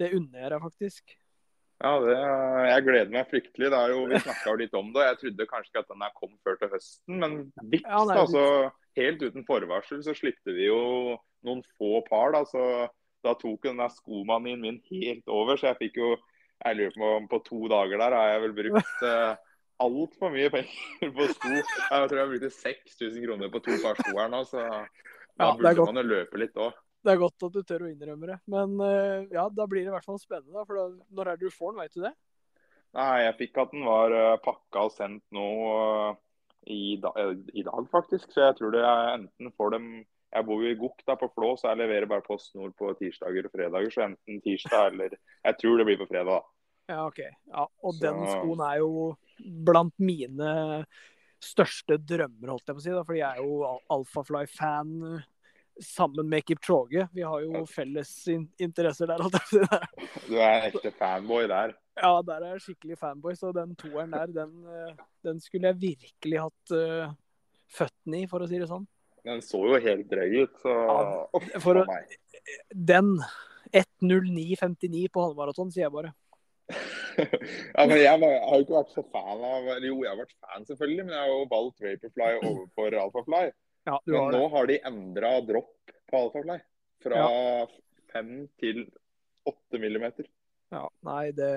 det 0.00 0.10
unner 0.16 0.44
jeg 0.44 0.50
deg 0.54 0.64
faktisk. 0.64 1.14
Ja, 1.84 1.92
det, 2.00 2.14
Jeg 2.70 2.84
gleder 2.86 3.12
meg 3.12 3.30
fryktelig. 3.30 3.70
Det 3.72 3.78
er 3.78 3.92
jo, 3.92 4.04
vi 4.08 4.20
snakka 4.22 4.54
litt 4.60 4.76
om 4.78 4.92
det. 4.94 5.06
Jeg 5.08 5.18
trodde 5.20 5.46
kanskje 5.50 5.72
ikke 5.72 5.82
at 5.82 5.90
den 5.92 6.04
her 6.06 6.12
kom 6.16 6.34
før 6.46 6.58
til 6.60 6.70
høsten, 6.72 7.16
men 7.20 7.38
vips, 7.72 7.88
Ja, 7.90 8.04
da, 8.08 8.70
helt 8.96 9.24
uten 9.26 9.46
forvarsel 9.48 10.04
så 10.06 10.14
slipte 10.16 10.54
vi 10.54 10.68
jo 10.68 11.16
noen 11.44 11.64
få 11.78 11.98
par. 12.08 12.32
da, 12.36 12.44
så 12.48 12.88
Da 13.24 13.32
tok 13.40 13.64
den 13.64 13.80
der 13.80 13.88
skomanien 13.88 14.60
min 14.60 14.80
helt 14.90 15.28
over, 15.32 15.56
så 15.56 15.72
jeg 15.72 15.80
fikk 15.82 15.98
jo 16.02 16.14
Jeg 16.64 16.76
lurer 16.78 16.94
på 16.96 17.10
om 17.16 17.26
på 17.28 17.38
to 17.44 17.68
dager 17.68 17.98
der 17.98 18.14
har 18.14 18.28
jeg 18.32 18.42
vel 18.44 18.52
brukt 18.54 19.02
uh, 19.10 19.34
altfor 19.82 20.30
mye 20.32 20.50
penger 20.54 21.10
på 21.16 21.26
sko. 21.32 21.50
Jeg 21.58 22.08
tror 22.08 22.20
jeg 22.20 22.30
brukte 22.30 22.50
6000 22.54 23.26
kroner 23.26 23.50
på 23.50 23.60
to 23.64 23.76
par 23.82 23.98
sko 23.98 24.14
her 24.20 24.30
nå, 24.32 24.44
så 24.48 24.62
da 24.62 25.48
Ja, 25.50 25.56
burde 25.58 25.84
man 25.90 25.98
jo 25.98 26.06
løpe 26.06 26.38
litt 26.38 26.54
òg. 26.56 26.72
Det 27.04 27.12
er 27.12 27.20
godt 27.20 27.44
at 27.44 27.52
du 27.52 27.62
tør 27.68 27.82
å 27.84 27.90
innrømme 27.92 28.30
det. 28.30 28.38
Men 28.48 28.78
eh, 28.80 29.26
ja, 29.34 29.44
da 29.52 29.66
blir 29.68 29.84
det 29.84 29.90
i 29.90 29.94
hvert 29.94 30.06
fall 30.08 30.20
spennende. 30.22 30.54
da, 30.56 30.64
For 30.64 30.78
da, 30.78 30.84
når 31.12 31.30
er 31.34 31.36
det 31.40 31.50
du 31.50 31.52
får 31.54 31.74
den, 31.74 31.82
veit 31.82 31.92
du 31.98 32.00
det? 32.06 32.14
Nei, 32.94 33.24
jeg 33.26 33.36
fikk 33.42 33.58
at 33.60 33.72
den 33.74 33.84
var 33.84 34.14
uh, 34.14 34.36
pakka 34.40 34.86
og 34.86 34.92
sendt 34.94 35.24
nå 35.34 35.46
uh, 35.74 36.16
i, 36.70 36.94
da, 37.02 37.10
eh, 37.20 37.34
i 37.58 37.64
dag, 37.66 37.88
faktisk. 37.90 38.30
Så 38.32 38.44
jeg 38.46 38.56
tror 38.60 38.72
det 38.72 38.84
er 38.86 39.16
enten 39.18 39.50
får 39.58 39.74
dem 39.76 39.88
Jeg 40.34 40.46
bor 40.48 40.62
jo 40.64 40.70
i 40.70 40.78
Gok 40.78 41.02
da 41.06 41.14
på 41.18 41.28
Flå, 41.34 41.52
så 41.58 41.68
jeg 41.72 41.82
leverer 41.82 42.08
bare 42.10 42.24
PostNord 42.26 42.72
på 42.78 42.88
tirsdager 42.98 43.46
og 43.46 43.52
fredager. 43.54 43.92
Så 43.92 44.06
enten 44.08 44.40
tirsdag 44.42 44.92
eller 44.94 45.12
Jeg 45.18 45.58
tror 45.60 45.78
det 45.78 45.86
blir 45.90 46.00
på 46.00 46.08
fredag. 46.10 46.40
da. 46.40 46.94
Ja, 46.94 47.02
OK. 47.06 47.20
Ja, 47.52 47.66
og 47.82 47.94
Så- 47.94 48.00
den 48.00 48.24
skoen 48.32 48.62
er 48.64 48.78
jo 48.80 49.16
blant 49.64 49.94
mine 49.98 50.86
største 51.44 51.98
drømmer, 52.00 52.50
holdt 52.54 52.66
jeg 52.66 52.76
på 52.76 52.80
å 52.80 52.86
si. 52.86 52.90
da, 52.90 53.04
Fordi 53.04 53.20
jeg 53.20 53.38
er 53.38 53.42
jo 53.44 53.62
Al- 53.68 53.84
Alphafly-fan 53.98 54.90
eh, 55.12 55.22
sammen 55.82 56.28
med 56.28 56.44
Kipchoge. 56.46 57.08
Vi 57.12 57.22
har 57.22 57.40
jo 57.42 57.64
felles 57.66 58.12
in 58.28 58.46
interesser 58.58 59.10
der. 59.10 59.24
Du 60.28 60.36
er 60.38 60.48
en 60.48 60.68
ekte 60.68 60.92
fanboy 60.94 61.48
der. 61.50 61.74
Ja, 61.98 62.14
der 62.26 62.42
er 62.42 62.56
jeg 62.56 62.64
skikkelig 62.64 62.98
fanboy, 62.98 63.34
så 63.38 63.52
den 63.54 63.74
toeren 63.78 64.14
der, 64.14 64.32
den, 64.34 64.54
eh, 64.66 64.96
den 65.26 65.40
skulle 65.42 65.70
jeg 65.70 65.80
virkelig 65.82 66.40
hatt 66.42 66.74
uh, 66.74 67.12
føttene 67.70 68.24
i, 68.24 68.26
for 68.30 68.42
å 68.42 68.48
si 68.50 68.58
det 68.58 68.66
sånn. 68.70 68.86
Den 69.24 69.40
så 69.44 69.60
jo 69.70 69.78
helt 69.80 70.10
drøy 70.10 70.42
ut, 70.42 70.58
så 70.62 70.74
Ja, 70.74 71.60
for 71.62 71.80
å-. 71.80 71.86
Den 72.74 73.14
1.09,59 73.74 75.06
på 75.14 75.22
halvmaraton, 75.22 75.70
sier 75.74 75.86
jeg 75.86 75.94
bare. 75.94 76.12
ja, 77.76 77.84
men 77.86 77.98
jeg, 78.00 78.18
var, 78.20 78.30
jeg 78.32 78.42
har 78.48 78.56
jo 78.58 78.64
ikke 78.64 78.78
vært 78.78 78.92
så 78.94 79.02
fan 79.12 79.42
av 79.44 79.66
Jo, 79.84 79.98
jeg 80.00 80.08
har 80.08 80.18
vært 80.18 80.36
fan, 80.40 80.66
selvfølgelig, 80.66 81.04
men 81.04 81.14
jeg 81.14 81.22
har 81.22 81.30
jo 81.30 81.42
valgt 81.50 81.84
Vaporfly 81.84 82.30
overfor 82.40 82.98
Alphafly. 83.02 83.44
Ja, 83.84 83.98
har 84.00 84.32
nå 84.32 84.44
har 84.52 84.68
de 84.70 84.78
endra 84.88 85.34
dropp 85.44 85.92
på 86.10 86.20
Alphafly. 86.22 86.56
Fra 87.04 87.24
fem 88.12 88.46
til 88.60 88.86
åtte 89.44 89.80
millimeter. 89.80 90.28
Ja, 90.72 90.86
nei, 91.04 91.32
det 91.36 91.50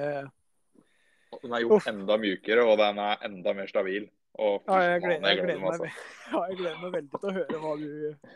Den 1.41 1.53
er 1.53 1.63
gjort 1.63 1.79
Uff. 1.79 1.87
enda 1.87 2.17
mjukere, 2.19 2.65
og 2.67 2.77
den 2.81 2.99
er 3.03 3.23
enda 3.27 3.53
mer 3.55 3.71
stabil. 3.71 4.09
Og 4.37 4.67
Ja, 4.67 4.81
jeg 4.83 5.01
gleder, 5.01 5.27
jeg, 5.29 5.39
gleder 5.41 5.61
meg, 5.61 5.71
altså. 5.71 5.87
ja, 6.33 6.43
jeg 6.49 6.59
gleder 6.59 6.83
meg 6.83 6.93
veldig 6.97 7.21
til 7.21 7.29
å 7.29 7.35
høre 7.39 7.61
hva 7.63 7.73
du, 7.79 7.89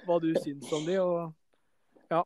hva 0.08 0.18
du 0.24 0.32
syns 0.42 0.74
om 0.74 0.88
de. 0.88 0.98
Og 1.04 2.10
ja. 2.14 2.24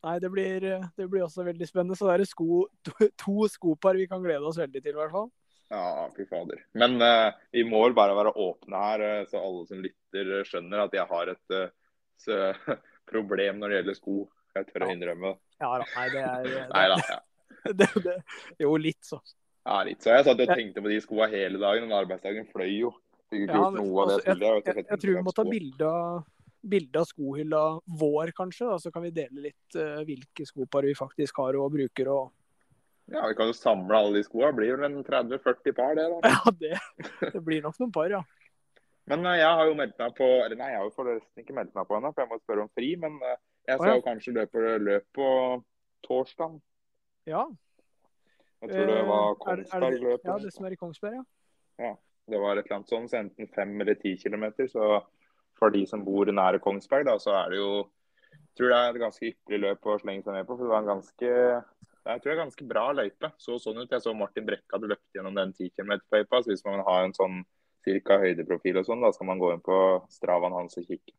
Nei, 0.00 0.14
det 0.22 0.30
blir, 0.32 0.68
det 0.96 1.08
blir 1.10 1.24
også 1.26 1.44
veldig 1.44 1.68
spennende. 1.68 1.98
Så 1.98 2.08
det 2.08 2.14
er 2.14 2.30
sko, 2.30 2.64
to, 2.86 3.10
to 3.20 3.48
skopar 3.52 3.98
vi 3.98 4.08
kan 4.10 4.22
glede 4.24 4.46
oss 4.46 4.60
veldig 4.60 4.84
til, 4.84 4.94
i 4.94 5.00
hvert 5.00 5.16
fall. 5.16 5.28
Ja, 5.70 6.10
fy 6.16 6.24
fader. 6.26 6.64
Men 6.72 6.96
uh, 7.02 7.30
vi 7.54 7.62
må 7.64 7.84
vel 7.84 7.94
bare 7.94 8.14
være 8.18 8.32
åpne 8.42 8.78
her, 8.84 9.02
eh, 9.06 9.26
så 9.30 9.38
alle 9.38 9.66
som 9.68 9.82
lytter 9.84 10.32
eh, 10.40 10.46
skjønner 10.48 10.82
at 10.82 10.96
jeg 10.96 11.06
har 11.06 11.30
et 11.30 11.54
uh, 11.54 12.72
problem 13.12 13.60
når 13.60 13.70
det 13.70 13.78
gjelder 13.78 13.98
sko. 14.00 14.16
Jeg 14.58 14.66
tør 14.72 14.88
å 14.88 14.90
innrømme 14.90 15.30
det. 15.30 15.38
Ja 15.62 15.70
da. 15.78 15.86
Nei, 15.94 16.06
det 16.10 16.24
er 16.24 16.72
Nei 16.72 16.82
da. 16.90 16.96
Ja. 17.06 17.20
det, 17.78 17.86
det, 18.02 18.16
Jo, 18.64 18.72
litt, 18.82 18.98
så. 19.06 19.20
Ja, 19.62 19.78
litt. 19.86 20.02
Så 20.02 20.10
jeg 20.10 20.26
satt 20.26 20.42
og 20.42 20.50
tenkte 20.50 20.82
på 20.82 20.90
de 20.90 20.98
skoa 21.04 21.30
hele 21.30 21.62
dagen. 21.62 21.86
Den 21.86 21.94
arbeidsdagen 22.00 22.50
fløy 22.50 22.72
jo. 22.72 22.90
Fikk 23.30 23.46
ikke 23.46 23.54
Ja, 23.54 23.62
gjort 23.62 23.78
noe 23.78 24.02
av 24.02 24.10
det 24.10 24.18
altså, 24.18 24.34
jeg 24.34 24.42
jeg, 24.42 24.74
jeg, 24.74 24.86
jeg 24.90 25.02
tror 25.04 25.16
vi 25.20 25.24
må 25.28 25.36
ta 25.36 25.46
bilde 25.46 25.94
av, 26.00 26.20
bilde 26.74 27.04
av 27.04 27.08
skohylla 27.12 27.62
vår, 28.02 28.34
kanskje. 28.34 28.72
Da, 28.72 28.82
så 28.82 28.90
kan 28.90 29.06
vi 29.06 29.14
dele 29.14 29.46
litt 29.46 29.78
uh, 29.78 30.02
hvilke 30.08 30.50
skopar 30.50 30.90
vi 30.90 30.98
faktisk 30.98 31.38
har 31.44 31.62
og 31.62 31.70
bruker. 31.78 32.10
Og... 32.16 32.34
Ja, 33.10 33.24
Vi 33.28 33.34
kan 33.34 33.48
jo 33.50 33.54
samle 33.56 33.96
alle 33.98 34.20
de 34.20 34.22
skoa. 34.26 34.52
Blir 34.54 34.76
vel 34.78 34.86
en 34.86 35.00
30-40 35.04 35.72
par, 35.74 35.94
det. 35.98 36.04
da. 36.12 36.20
Ja, 36.30 36.52
det, 36.60 37.32
det 37.34 37.40
blir 37.44 37.62
nok 37.64 37.78
noen 37.82 37.92
par, 37.94 38.10
ja. 38.12 38.20
Men 39.10 39.24
eh, 39.26 39.40
jeg 39.40 39.48
har 39.58 39.66
jo 39.66 39.74
meldt 39.74 39.96
meg 39.98 40.12
på 40.14 40.26
Eller 40.44 40.54
nei, 40.60 40.68
jeg 40.70 40.78
har 40.78 40.84
jo 40.86 40.92
forresten 40.94 41.42
ikke 41.42 41.56
meldt 41.56 41.74
meg 41.74 41.88
på 41.88 41.96
ennå, 41.96 42.12
for 42.14 42.22
jeg 42.22 42.30
må 42.30 42.38
spørre 42.42 42.66
om 42.66 42.70
fri. 42.78 42.92
Men 43.02 43.16
eh, 43.26 43.38
jeg 43.66 43.76
skal 43.76 43.80
skal 43.80 43.90
ja. 43.90 43.96
jo 43.98 44.06
kanskje 44.06 44.36
løpe 44.36 44.62
løp 44.86 45.08
på 45.18 45.30
torsdag. 46.06 46.60
ja. 47.30 47.46
Jeg 48.60 48.74
tror 48.74 48.86
det 48.90 48.96
Eh, 49.00 49.06
var 49.08 49.22
er 49.24 49.30
det- 49.32 49.40
Kongsberg-løpet. 49.40 50.26
Ja, 50.28 50.38
det 50.38 50.50
som 50.52 50.64
er 50.68 50.72
i 50.74 50.76
Kongsberg, 50.76 51.14
ja. 51.16 51.22
ja. 51.80 51.94
Det 52.28 52.38
var 52.42 52.58
et 52.60 52.66
eller 52.66 52.76
annet 52.76 52.90
sånt, 52.92 53.08
så 53.10 53.16
enten 53.16 53.48
fem 53.54 53.70
eller 53.80 53.94
ti 53.96 54.12
kilometer. 54.20 54.66
Så 54.68 55.00
for 55.58 55.70
de 55.72 55.86
som 55.88 56.04
bor 56.04 56.26
nære 56.28 56.60
Kongsberg, 56.60 57.06
da, 57.08 57.14
så 57.18 57.32
er 57.40 57.54
det 57.54 57.56
jo 57.62 57.70
jeg 58.30 58.58
tror 58.58 58.68
det 58.68 58.76
er 58.76 58.90
et 58.92 59.00
ganske 59.00 59.30
ypperlig 59.30 59.60
løp 59.64 59.86
å 59.88 59.96
slenge 60.02 60.22
seg 60.26 60.34
med 60.36 60.46
på. 60.46 60.56
for 60.58 60.64
det 60.66 60.70
var 60.74 60.82
en 60.84 60.90
ganske 60.92 61.30
jeg 62.06 62.20
tror 62.22 62.30
det 62.30 62.36
er 62.36 62.42
ganske 62.44 62.66
bra 62.68 62.84
løype. 62.96 63.32
Så 63.38 63.58
sånn 63.60 63.78
ut. 63.82 63.90
Jeg 63.92 64.02
så 64.02 64.14
Martin 64.16 64.46
Brekke 64.46 64.72
hadde 64.72 64.88
løpt 64.88 65.16
gjennom 65.16 65.34
den 65.36 65.52
10 65.52 65.70
km-løypa. 65.76 66.40
Så 66.42 66.52
hvis 66.54 66.64
man 66.64 66.80
har 66.86 67.04
en 67.04 67.12
sånn 67.16 67.40
cirka 67.84 68.18
høydeprofil 68.20 68.78
og 68.80 68.86
sånn, 68.88 69.00
da 69.04 69.10
skal 69.12 69.26
man 69.28 69.38
gå 69.40 69.52
inn 69.54 69.60
på 69.64 69.76
stravaen 70.12 70.52
hans 70.56 70.76
og 70.80 70.86
kikke. 70.88 71.12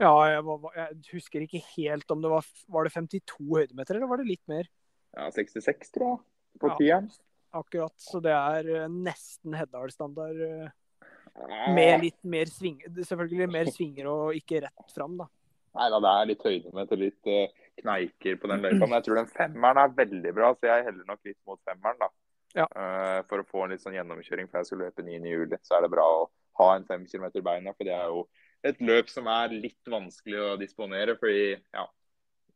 Ja, 0.00 0.12
jeg, 0.28 0.42
var, 0.44 0.66
jeg 0.76 0.96
husker 1.14 1.40
ikke 1.46 1.62
helt 1.72 2.10
om 2.12 2.20
det 2.20 2.28
var 2.28 2.44
Var 2.68 2.84
det 2.84 2.92
52 2.92 3.46
høydemeter, 3.48 3.96
eller 3.96 4.10
var 4.10 4.20
det 4.20 4.26
litt 4.28 4.42
mer? 4.52 4.66
Ja, 5.16 5.30
66, 5.32 5.88
tror 5.94 6.10
jeg, 6.10 6.18
på 6.60 6.68
Ja. 6.68 6.76
tieren. 6.76 7.06
Akkurat. 7.56 7.94
Så 7.96 8.20
det 8.20 8.34
er 8.36 8.68
eh, 8.82 8.88
nesten 8.92 9.54
Heddal-standard. 9.56 10.40
eh, 10.44 10.68
Med 11.72 12.00
litt 12.02 12.18
mer 12.24 12.44
sving 12.48 12.78
Selvfølgelig 13.04 13.48
mer 13.52 13.68
svinger 13.72 14.06
og 14.12 14.34
ikke 14.36 14.60
rett 14.66 14.92
fram, 14.92 15.16
da. 15.16 15.26
Nei 15.76 15.88
da, 15.92 15.98
det 16.00 16.12
er 16.12 16.28
litt 16.30 16.44
høydemeter. 16.44 17.00
Litt, 17.00 17.26
eh, 17.28 17.48
kneiker 17.80 18.38
på 18.40 18.50
den 18.50 18.64
løypa. 18.64 18.84
Men 18.84 18.96
jeg 18.98 19.06
tror 19.08 19.20
den 19.20 19.32
femmeren 19.32 19.82
er 19.82 19.98
veldig 19.98 20.32
bra, 20.36 20.52
så 20.54 20.70
jeg 20.70 20.86
heller 20.88 21.10
nok 21.10 21.28
litt 21.28 21.38
mot 21.48 21.60
femmeren. 21.68 22.00
da. 22.00 22.10
Ja. 22.56 22.66
Uh, 22.72 23.20
for 23.28 23.42
å 23.42 23.48
få 23.48 23.64
en 23.64 23.74
litt 23.74 23.84
sånn 23.84 23.96
gjennomkjøring 23.98 24.48
for 24.48 24.62
jeg 24.62 24.70
skal 24.70 24.82
løpe 24.86 25.04
9. 25.04 25.20
juli, 25.28 25.58
så 25.66 25.76
er 25.76 25.84
det 25.84 25.92
bra 25.92 26.06
å 26.06 26.26
ha 26.62 26.70
en 26.76 26.86
fem 26.88 27.04
kilometer 27.08 27.44
beina. 27.44 27.74
For 27.76 27.88
det 27.88 27.96
er 27.96 28.08
jo 28.12 28.24
et 28.66 28.80
løp 28.84 29.12
som 29.12 29.28
er 29.30 29.52
litt 29.52 29.92
vanskelig 29.92 30.40
å 30.42 30.56
disponere, 30.60 31.18
fordi 31.20 31.52
ja, 31.52 31.84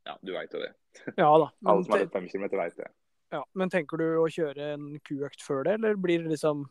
ja 0.09 0.17
du 0.25 0.35
veit 0.37 0.57
jo 0.57 0.65
det. 0.65 0.73
Ja 1.21 1.31
da. 1.45 1.51
Alle 1.69 1.85
som 1.85 1.97
har 1.97 2.05
løpt 2.07 2.17
fem 2.17 2.29
kilometer, 2.33 2.61
veit 2.63 2.77
det. 2.81 2.91
ja, 3.37 3.45
men 3.55 3.73
tenker 3.73 4.01
du 4.01 4.07
å 4.23 4.29
kjøre 4.33 4.75
en 4.77 4.93
kuøkt 5.07 5.45
før 5.45 5.67
det, 5.69 5.79
eller 5.81 6.01
blir 6.01 6.25
det 6.25 6.37
liksom 6.37 6.69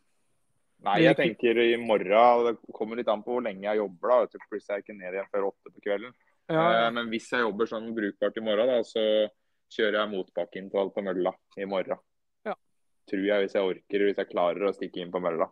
Nei, 0.80 1.02
jeg 1.04 1.18
tenker 1.20 1.58
i 1.60 1.74
morgen. 1.76 2.46
Det 2.46 2.72
kommer 2.72 2.96
litt 2.96 3.10
an 3.12 3.20
på 3.20 3.34
hvor 3.34 3.44
lenge 3.44 3.66
jeg 3.66 3.82
jobber. 3.82 4.14
da, 4.14 4.40
Plutselig 4.48 4.72
er 4.72 4.78
jeg 4.78 4.86
ikke 4.86 4.94
ned 4.96 5.18
igjen 5.18 5.26
før 5.34 5.48
åtte 5.50 5.74
på 5.74 5.82
kvelden. 5.84 6.14
Ja, 6.50 6.88
Eh, 6.88 6.92
Men 6.96 7.10
hvis 7.12 7.30
jeg 7.32 7.46
jobber 7.46 7.70
sånn 7.70 7.92
brukbart 7.96 8.38
i 8.38 8.42
morgen, 8.46 8.68
da, 8.68 8.80
så 8.84 9.04
kjører 9.70 10.00
jeg 10.02 10.12
motbakkeintervall 10.16 10.90
på 10.96 11.04
mølla 11.06 11.34
i 11.62 11.66
morgen. 11.70 12.00
Ja. 12.46 12.56
Tror 13.10 13.26
jeg, 13.26 13.44
hvis 13.46 13.54
jeg 13.56 13.68
orker, 13.70 14.06
hvis 14.08 14.18
jeg 14.18 14.30
klarer 14.32 14.66
å 14.70 14.74
stikke 14.74 15.04
inn 15.04 15.12
på 15.14 15.22
mølla. 15.22 15.50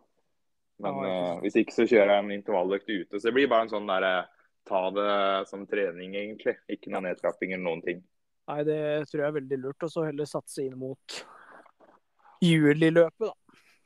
Men 0.82 0.94
Ja, 1.02 1.06
eh, 1.34 1.40
hvis 1.44 1.56
ikke, 1.62 1.74
så 1.74 1.86
kjører 1.86 2.14
jeg 2.16 2.24
en 2.24 2.34
intervalløkt 2.34 2.88
ute. 2.90 3.18
Så 3.20 3.28
det 3.30 3.34
blir 3.34 3.48
bare 3.50 3.66
en 3.66 3.72
sånn 3.72 3.86
derre 3.86 4.26
ta 4.68 4.90
det 4.90 5.48
som 5.48 5.66
trening, 5.66 6.14
egentlig. 6.14 6.56
Ikke 6.68 6.90
noen 6.92 7.06
nedtrapping 7.08 7.52
eller 7.54 7.64
noen 7.64 7.82
ting. 7.82 8.02
Nei, 8.48 8.62
det 8.64 8.80
tror 9.08 9.22
jeg 9.22 9.28
er 9.28 9.38
veldig 9.40 9.58
lurt. 9.62 9.82
Og 9.86 9.90
så 9.90 10.04
heller 10.08 10.28
satse 10.28 10.64
inn 10.66 10.76
mot 10.78 11.20
juliløpet, 12.42 13.26
da. 13.26 13.32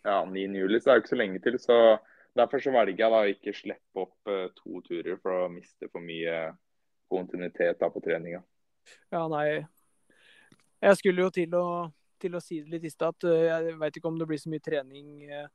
Ja, 0.04 0.24
9. 0.26 0.48
juli 0.58 0.80
så 0.80 0.90
er 0.90 0.98
det 0.98 1.04
ikke 1.04 1.12
så 1.14 1.18
lenge 1.20 1.40
til, 1.44 1.58
så 1.62 1.76
derfor 2.36 2.58
så 2.64 2.72
velger 2.74 2.98
jeg 3.04 3.12
da 3.14 3.20
å 3.22 3.30
ikke 3.30 3.54
slippe 3.54 4.02
opp 4.02 4.30
eh, 4.32 4.48
to 4.58 4.80
turer 4.88 5.18
for 5.22 5.44
å 5.44 5.50
miste 5.52 5.88
for 5.92 6.02
mye 6.02 6.38
kontinuitet 7.12 7.78
da 7.80 7.90
på 7.92 8.02
treninga. 8.04 8.42
Ja, 9.12 9.26
nei. 9.30 9.62
Jeg 10.82 10.98
skulle 10.98 11.22
jo 11.22 11.30
til 11.34 11.54
å, 11.54 11.66
til 12.18 12.34
å 12.34 12.42
si 12.42 12.58
det 12.64 12.74
litt 12.74 12.88
i 12.88 12.90
stad, 12.90 13.14
at 13.14 13.28
øh, 13.30 13.44
jeg 13.46 13.78
veit 13.78 13.96
ikke 14.00 14.10
om 14.10 14.18
det 14.18 14.26
blir 14.30 14.40
så 14.42 14.50
mye 14.50 14.64
trening 14.64 15.22
eh, 15.28 15.46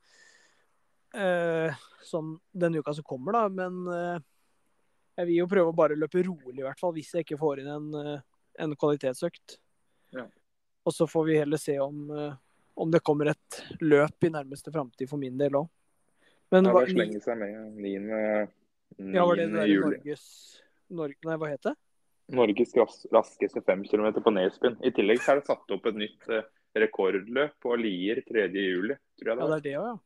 eh, 1.20 1.86
sånn 2.08 2.38
denne 2.56 2.80
uka 2.80 2.94
som 2.96 3.06
kommer, 3.08 3.36
da. 3.36 3.46
Men 3.52 3.84
eh, 3.92 4.26
jeg 5.18 5.30
vil 5.32 5.40
jo 5.42 5.52
prøve 5.52 5.74
å 5.74 5.78
bare 5.78 5.98
løpe 6.00 6.24
rolig, 6.26 6.60
i 6.62 6.66
hvert 6.66 6.80
fall, 6.82 6.94
hvis 6.96 7.14
jeg 7.16 7.26
ikke 7.26 7.40
får 7.42 7.64
inn 7.64 7.72
en, 7.74 7.88
eh, 8.02 8.20
en 8.64 8.76
kvalitetsøkt. 8.80 9.58
Ja. 10.16 10.28
Og 10.88 10.96
så 10.96 11.08
får 11.10 11.26
vi 11.28 11.40
heller 11.42 11.60
se 11.60 11.76
om, 11.84 12.06
eh, 12.16 12.38
om 12.78 12.92
det 12.94 13.04
kommer 13.04 13.34
et 13.34 13.62
løp 13.82 14.24
i 14.24 14.32
nærmeste 14.32 14.72
framtid 14.72 15.10
for 15.10 15.20
min 15.20 15.38
del 15.40 15.60
òg. 15.60 15.68
Men 16.54 16.70
Ja, 16.70 16.72
bare 16.78 16.88
slenge 16.94 17.20
seg 17.20 17.42
med 17.42 17.76
9. 17.76 17.90
juli. 17.92 19.14
ja, 19.18 19.26
var 19.26 19.36
det 19.36 19.50
det 19.50 19.58
der 19.58 19.68
juli. 19.68 19.98
Norges 19.98 20.28
Norge, 20.90 21.20
Nei, 21.28 21.38
hva 21.40 21.52
heter 21.52 21.74
det? 21.74 21.80
Norges 22.38 22.74
ras 22.76 23.06
raskeste 23.12 23.62
5 23.64 23.86
km 23.88 24.10
på 24.24 24.34
nedspinn. 24.36 24.76
I 24.84 24.92
tillegg 24.92 25.22
så 25.24 25.34
er 25.34 25.40
det 25.42 25.48
satt 25.48 25.72
opp 25.72 25.86
et 25.88 26.00
nytt 26.00 26.28
eh, 26.34 26.48
rekordløp 26.76 27.56
på 27.64 27.76
Lier 27.80 28.20
3. 28.28 28.48
juli, 28.52 28.98
tror 29.20 29.32
jeg 29.32 29.40
Ja, 29.40 29.48
det 29.48 29.48
det 29.48 29.58
er 29.58 29.66
det 29.68 29.76
òg, 29.80 29.88
ja. 29.88 29.98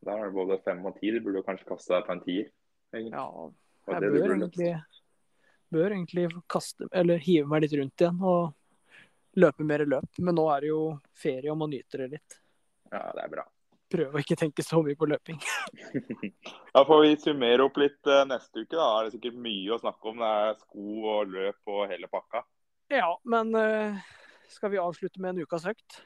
Da 0.00 0.16
er 0.16 0.30
det 0.30 0.34
både 0.34 0.56
fem 0.64 0.80
og 0.88 0.96
ti. 0.96 1.10
Du 1.12 1.20
burde 1.20 1.44
kanskje 1.46 1.68
kaste 1.68 1.92
deg 1.94 2.06
på 2.06 2.16
en 2.16 2.24
tier. 2.24 2.48
ja. 2.96 3.26
Jeg 3.90 4.02
det 4.04 4.10
bør 4.12 4.32
egentlig, 4.34 4.72
bør 5.72 5.94
egentlig 5.94 6.24
kaste, 6.52 6.86
eller 6.92 7.18
hive 7.18 7.48
meg 7.48 7.64
litt 7.64 7.72
rundt 7.78 8.02
igjen 8.02 8.20
og 8.22 9.40
løpe 9.40 9.64
mer 9.66 9.84
løp. 9.86 10.18
Men 10.18 10.36
nå 10.36 10.44
er 10.52 10.66
det 10.66 10.70
jo 10.70 10.82
ferie 11.16 11.50
og 11.50 11.58
man 11.58 11.72
nyter 11.72 12.04
det 12.04 12.10
litt. 12.18 12.36
Ja, 12.92 13.08
det 13.16 13.24
er 13.24 13.32
bra. 13.32 13.46
Prøve 13.90 14.18
å 14.18 14.22
ikke 14.22 14.38
tenke 14.38 14.62
så 14.62 14.82
mye 14.86 14.98
på 14.98 15.08
løping. 15.10 15.40
Da 16.74 16.84
får 16.86 17.02
vi 17.02 17.16
summere 17.18 17.66
opp 17.66 17.80
litt 17.82 18.06
eh, 18.06 18.22
neste 18.30 18.62
uke. 18.62 18.76
Da 18.76 18.86
er 18.86 19.08
det 19.08 19.16
sikkert 19.16 19.40
mye 19.42 19.74
å 19.74 19.80
snakke 19.82 20.12
om. 20.12 20.22
Det 20.22 20.32
er 20.44 20.58
sko 20.60 20.88
og 21.16 21.32
løp 21.34 21.74
og 21.74 21.84
hele 21.90 22.10
pakka. 22.10 22.44
Ja, 22.90 23.10
men 23.30 23.54
eh, 23.58 23.98
skal 24.50 24.72
vi 24.72 24.82
avslutte 24.82 25.22
med 25.22 25.34
en 25.34 25.46
ukas 25.46 25.66
økt? 25.70 26.00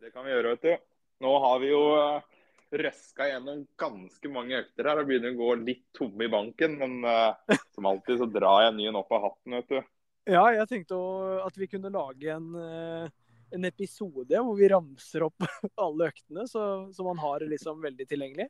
Det 0.00 0.12
kan 0.12 0.24
vi 0.26 0.32
gjøre, 0.34 0.56
vet 0.56 0.64
du. 0.64 0.86
Nå 1.24 1.30
har 1.40 1.60
vi 1.62 1.70
jo 1.70 1.82
uh, 1.96 2.34
røska 2.76 3.28
gjennom 3.30 3.62
ganske 3.80 4.30
mange 4.32 4.58
økter 4.58 4.88
her 4.90 5.00
og 5.00 5.08
begynner 5.08 5.32
å 5.32 5.38
gå 5.38 5.50
litt 5.62 5.84
tomme 5.96 6.26
i 6.26 6.32
banken. 6.32 6.78
Men 6.80 6.98
eh, 7.08 7.56
som 7.74 7.88
alltid 7.88 8.20
så 8.20 8.28
drar 8.28 8.66
jeg 8.66 8.74
nyen 8.74 8.82
ny 8.82 8.90
en 8.92 9.00
opp 9.00 9.14
av 9.14 9.28
hatten, 9.28 9.58
vet 9.58 9.72
du. 9.72 9.92
Ja, 10.34 10.44
jeg 10.56 10.68
tenkte 10.70 10.98
at 11.44 11.56
vi 11.60 11.68
kunne 11.68 11.92
lage 11.92 12.32
en, 12.32 12.50
eh, 12.56 13.08
en 13.54 13.68
episode 13.68 14.42
hvor 14.46 14.58
vi 14.58 14.68
ramser 14.72 15.26
opp 15.26 15.46
alle 15.84 16.10
øktene, 16.12 16.46
så, 16.50 16.64
så 16.94 17.06
man 17.06 17.20
har 17.22 17.42
det 17.42 17.52
liksom 17.54 17.82
veldig 17.84 18.08
tilgjengelig. 18.10 18.48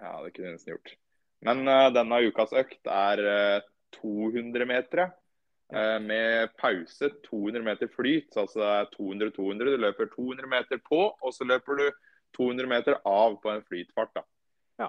Ja, 0.00 0.16
det 0.24 0.32
kunne 0.34 0.50
jeg 0.50 0.58
nesten 0.58 0.74
gjort. 0.74 0.94
Men 1.44 1.68
uh, 1.68 1.90
denne 1.94 2.22
ukas 2.24 2.54
økt 2.56 2.88
er 2.90 3.22
uh, 3.26 3.68
200 4.00 4.66
meter. 4.70 5.12
Uh, 5.74 5.98
med 6.02 6.52
pause 6.60 7.08
200 7.24 7.64
meter 7.64 7.90
flyt. 7.90 8.32
så 8.32 8.44
Altså 8.44 8.60
det 8.60 8.72
er 8.72 8.90
200-200. 8.96 9.70
Du 9.70 9.84
løper 9.84 10.10
200 10.12 10.50
meter 10.50 10.82
på, 10.88 11.06
og 11.14 11.34
så 11.34 11.46
løper 11.48 11.80
du 11.80 11.86
200 12.36 12.70
meter 12.70 12.98
av 13.04 13.36
på 13.42 13.50
en 13.50 13.62
flytfart. 13.62 14.14
da. 14.14 14.24
Ja. 14.84 14.88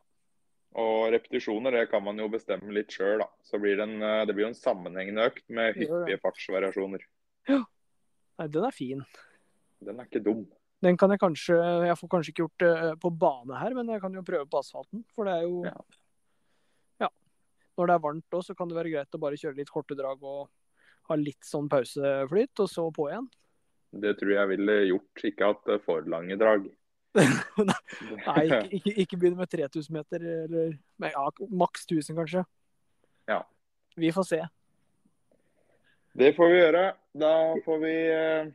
Og 0.81 1.11
repetisjoner 1.13 1.71
det 1.71 1.85
kan 1.91 2.03
man 2.03 2.19
jo 2.19 2.27
bestemme 2.31 2.73
litt 2.73 2.93
sjøl. 2.93 3.23
Så 3.45 3.59
blir 3.61 3.77
det, 3.77 3.87
en, 3.87 4.01
eh, 4.01 4.25
det 4.25 4.35
blir 4.35 4.47
jo 4.47 4.53
en 4.53 4.59
sammenhengende 4.59 5.29
økt 5.29 5.45
med 5.49 5.77
hyppige 5.77 6.19
fartsvariasjoner. 6.23 7.05
Nei, 7.49 8.47
den 8.51 8.67
er 8.67 8.75
fin. 8.75 9.05
Den 9.85 10.01
er 10.01 10.09
ikke 10.09 10.23
dum. 10.25 10.43
Den 10.83 10.97
kan 10.99 11.13
jeg 11.13 11.21
kanskje 11.21 11.55
Jeg 11.87 11.97
får 11.99 12.11
kanskje 12.11 12.33
ikke 12.33 12.43
gjort 12.43 12.63
det 12.65 12.73
eh, 12.73 12.97
på 13.01 13.11
bane 13.13 13.61
her, 13.61 13.77
men 13.77 13.93
jeg 13.93 14.03
kan 14.03 14.13
jo 14.13 14.25
prøve 14.25 14.47
på 14.49 14.61
asfalten. 14.61 15.05
For 15.15 15.29
det 15.29 15.37
er 15.39 15.47
jo 15.47 15.63
Ja. 15.65 15.75
Ja. 17.05 17.09
Når 17.77 17.87
det 17.87 17.95
er 17.95 18.05
varmt 18.07 18.37
òg, 18.37 18.45
så 18.45 18.55
kan 18.57 18.69
det 18.69 18.77
være 18.77 18.93
greit 18.93 19.17
å 19.17 19.21
bare 19.21 19.39
kjøre 19.39 19.59
litt 19.59 19.73
korte 19.73 19.97
drag 19.97 20.23
og 20.23 20.49
ha 21.09 21.17
litt 21.19 21.45
sånn 21.45 21.69
pauseflyt, 21.69 22.59
og 22.63 22.69
så 22.71 22.87
på 22.93 23.09
igjen. 23.11 23.27
Det 23.95 24.15
tror 24.19 24.33
jeg 24.33 24.51
ville 24.51 24.75
gjort. 24.89 25.23
Ikke 25.29 25.51
hatt 25.51 25.71
eh, 25.71 25.81
for 25.85 26.09
lange 26.11 26.37
drag. 26.39 26.67
Nei, 27.15 28.43
ikke, 28.49 28.61
ikke, 28.75 28.93
ikke 29.05 29.19
begynne 29.21 29.39
med 29.39 29.51
3000 29.51 29.95
meter, 29.95 30.27
eller 30.45 30.75
men 30.99 31.15
ja, 31.15 31.25
maks 31.63 31.87
1000 31.87 32.17
kanskje. 32.19 32.43
Ja. 33.29 33.41
Vi 33.95 34.11
får 34.11 34.27
se. 34.27 34.41
Det 36.15 36.31
får 36.35 36.51
vi 36.51 36.59
gjøre. 36.59 36.83
Da 37.15 37.31
får 37.63 37.79
vi 37.81 37.95
eh, 38.11 38.53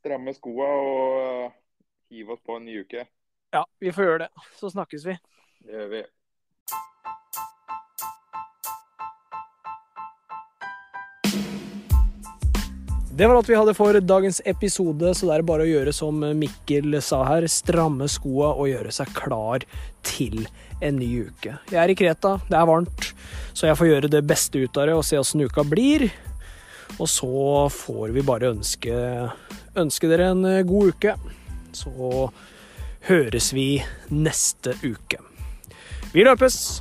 stramme 0.00 0.32
skoa 0.34 0.68
og 0.80 1.50
hive 2.10 2.34
oss 2.34 2.44
på 2.46 2.56
en 2.56 2.64
ny 2.64 2.80
uke. 2.84 3.04
Ja, 3.52 3.66
vi 3.82 3.92
får 3.92 4.06
gjøre 4.06 4.24
det. 4.24 4.48
Så 4.60 4.72
snakkes 4.72 5.04
vi. 5.06 5.18
Det 5.66 5.76
gjør 5.76 5.92
vi. 5.92 6.02
Det 13.20 13.26
var 13.28 13.36
alt 13.36 13.48
vi 13.50 13.56
hadde 13.58 13.74
for 13.76 13.98
dagens 14.00 14.38
episode, 14.48 15.10
så 15.12 15.26
det 15.28 15.34
er 15.34 15.42
bare 15.44 15.66
å 15.66 15.68
gjøre 15.68 15.92
som 15.92 16.22
Mikkel 16.38 16.96
sa 17.04 17.18
her. 17.26 17.44
Stramme 17.52 18.06
skoa 18.08 18.54
og 18.54 18.70
gjøre 18.70 18.94
seg 18.96 19.12
klar 19.12 19.66
til 20.06 20.46
en 20.80 20.96
ny 20.96 21.26
uke. 21.28 21.58
Jeg 21.68 21.80
er 21.82 21.92
i 21.92 21.98
Kreta, 21.98 22.38
det 22.48 22.56
er 22.56 22.70
varmt, 22.70 23.10
så 23.52 23.68
jeg 23.68 23.76
får 23.76 23.90
gjøre 23.90 24.12
det 24.14 24.22
beste 24.24 24.62
ut 24.62 24.80
av 24.80 24.88
det 24.88 24.96
og 24.96 25.04
se 25.04 25.20
åssen 25.20 25.44
uka 25.44 25.66
blir. 25.68 26.06
Og 26.96 27.10
så 27.12 27.68
får 27.74 28.14
vi 28.16 28.24
bare 28.24 28.54
ønske, 28.54 28.94
ønske 29.78 30.10
dere 30.10 30.32
en 30.34 30.46
god 30.66 30.94
uke. 30.94 31.16
Så 31.72 32.30
høres 33.08 33.52
vi 33.54 33.82
neste 34.10 34.74
uke. 34.82 35.20
Vi 36.12 36.24
løpes! 36.26 36.80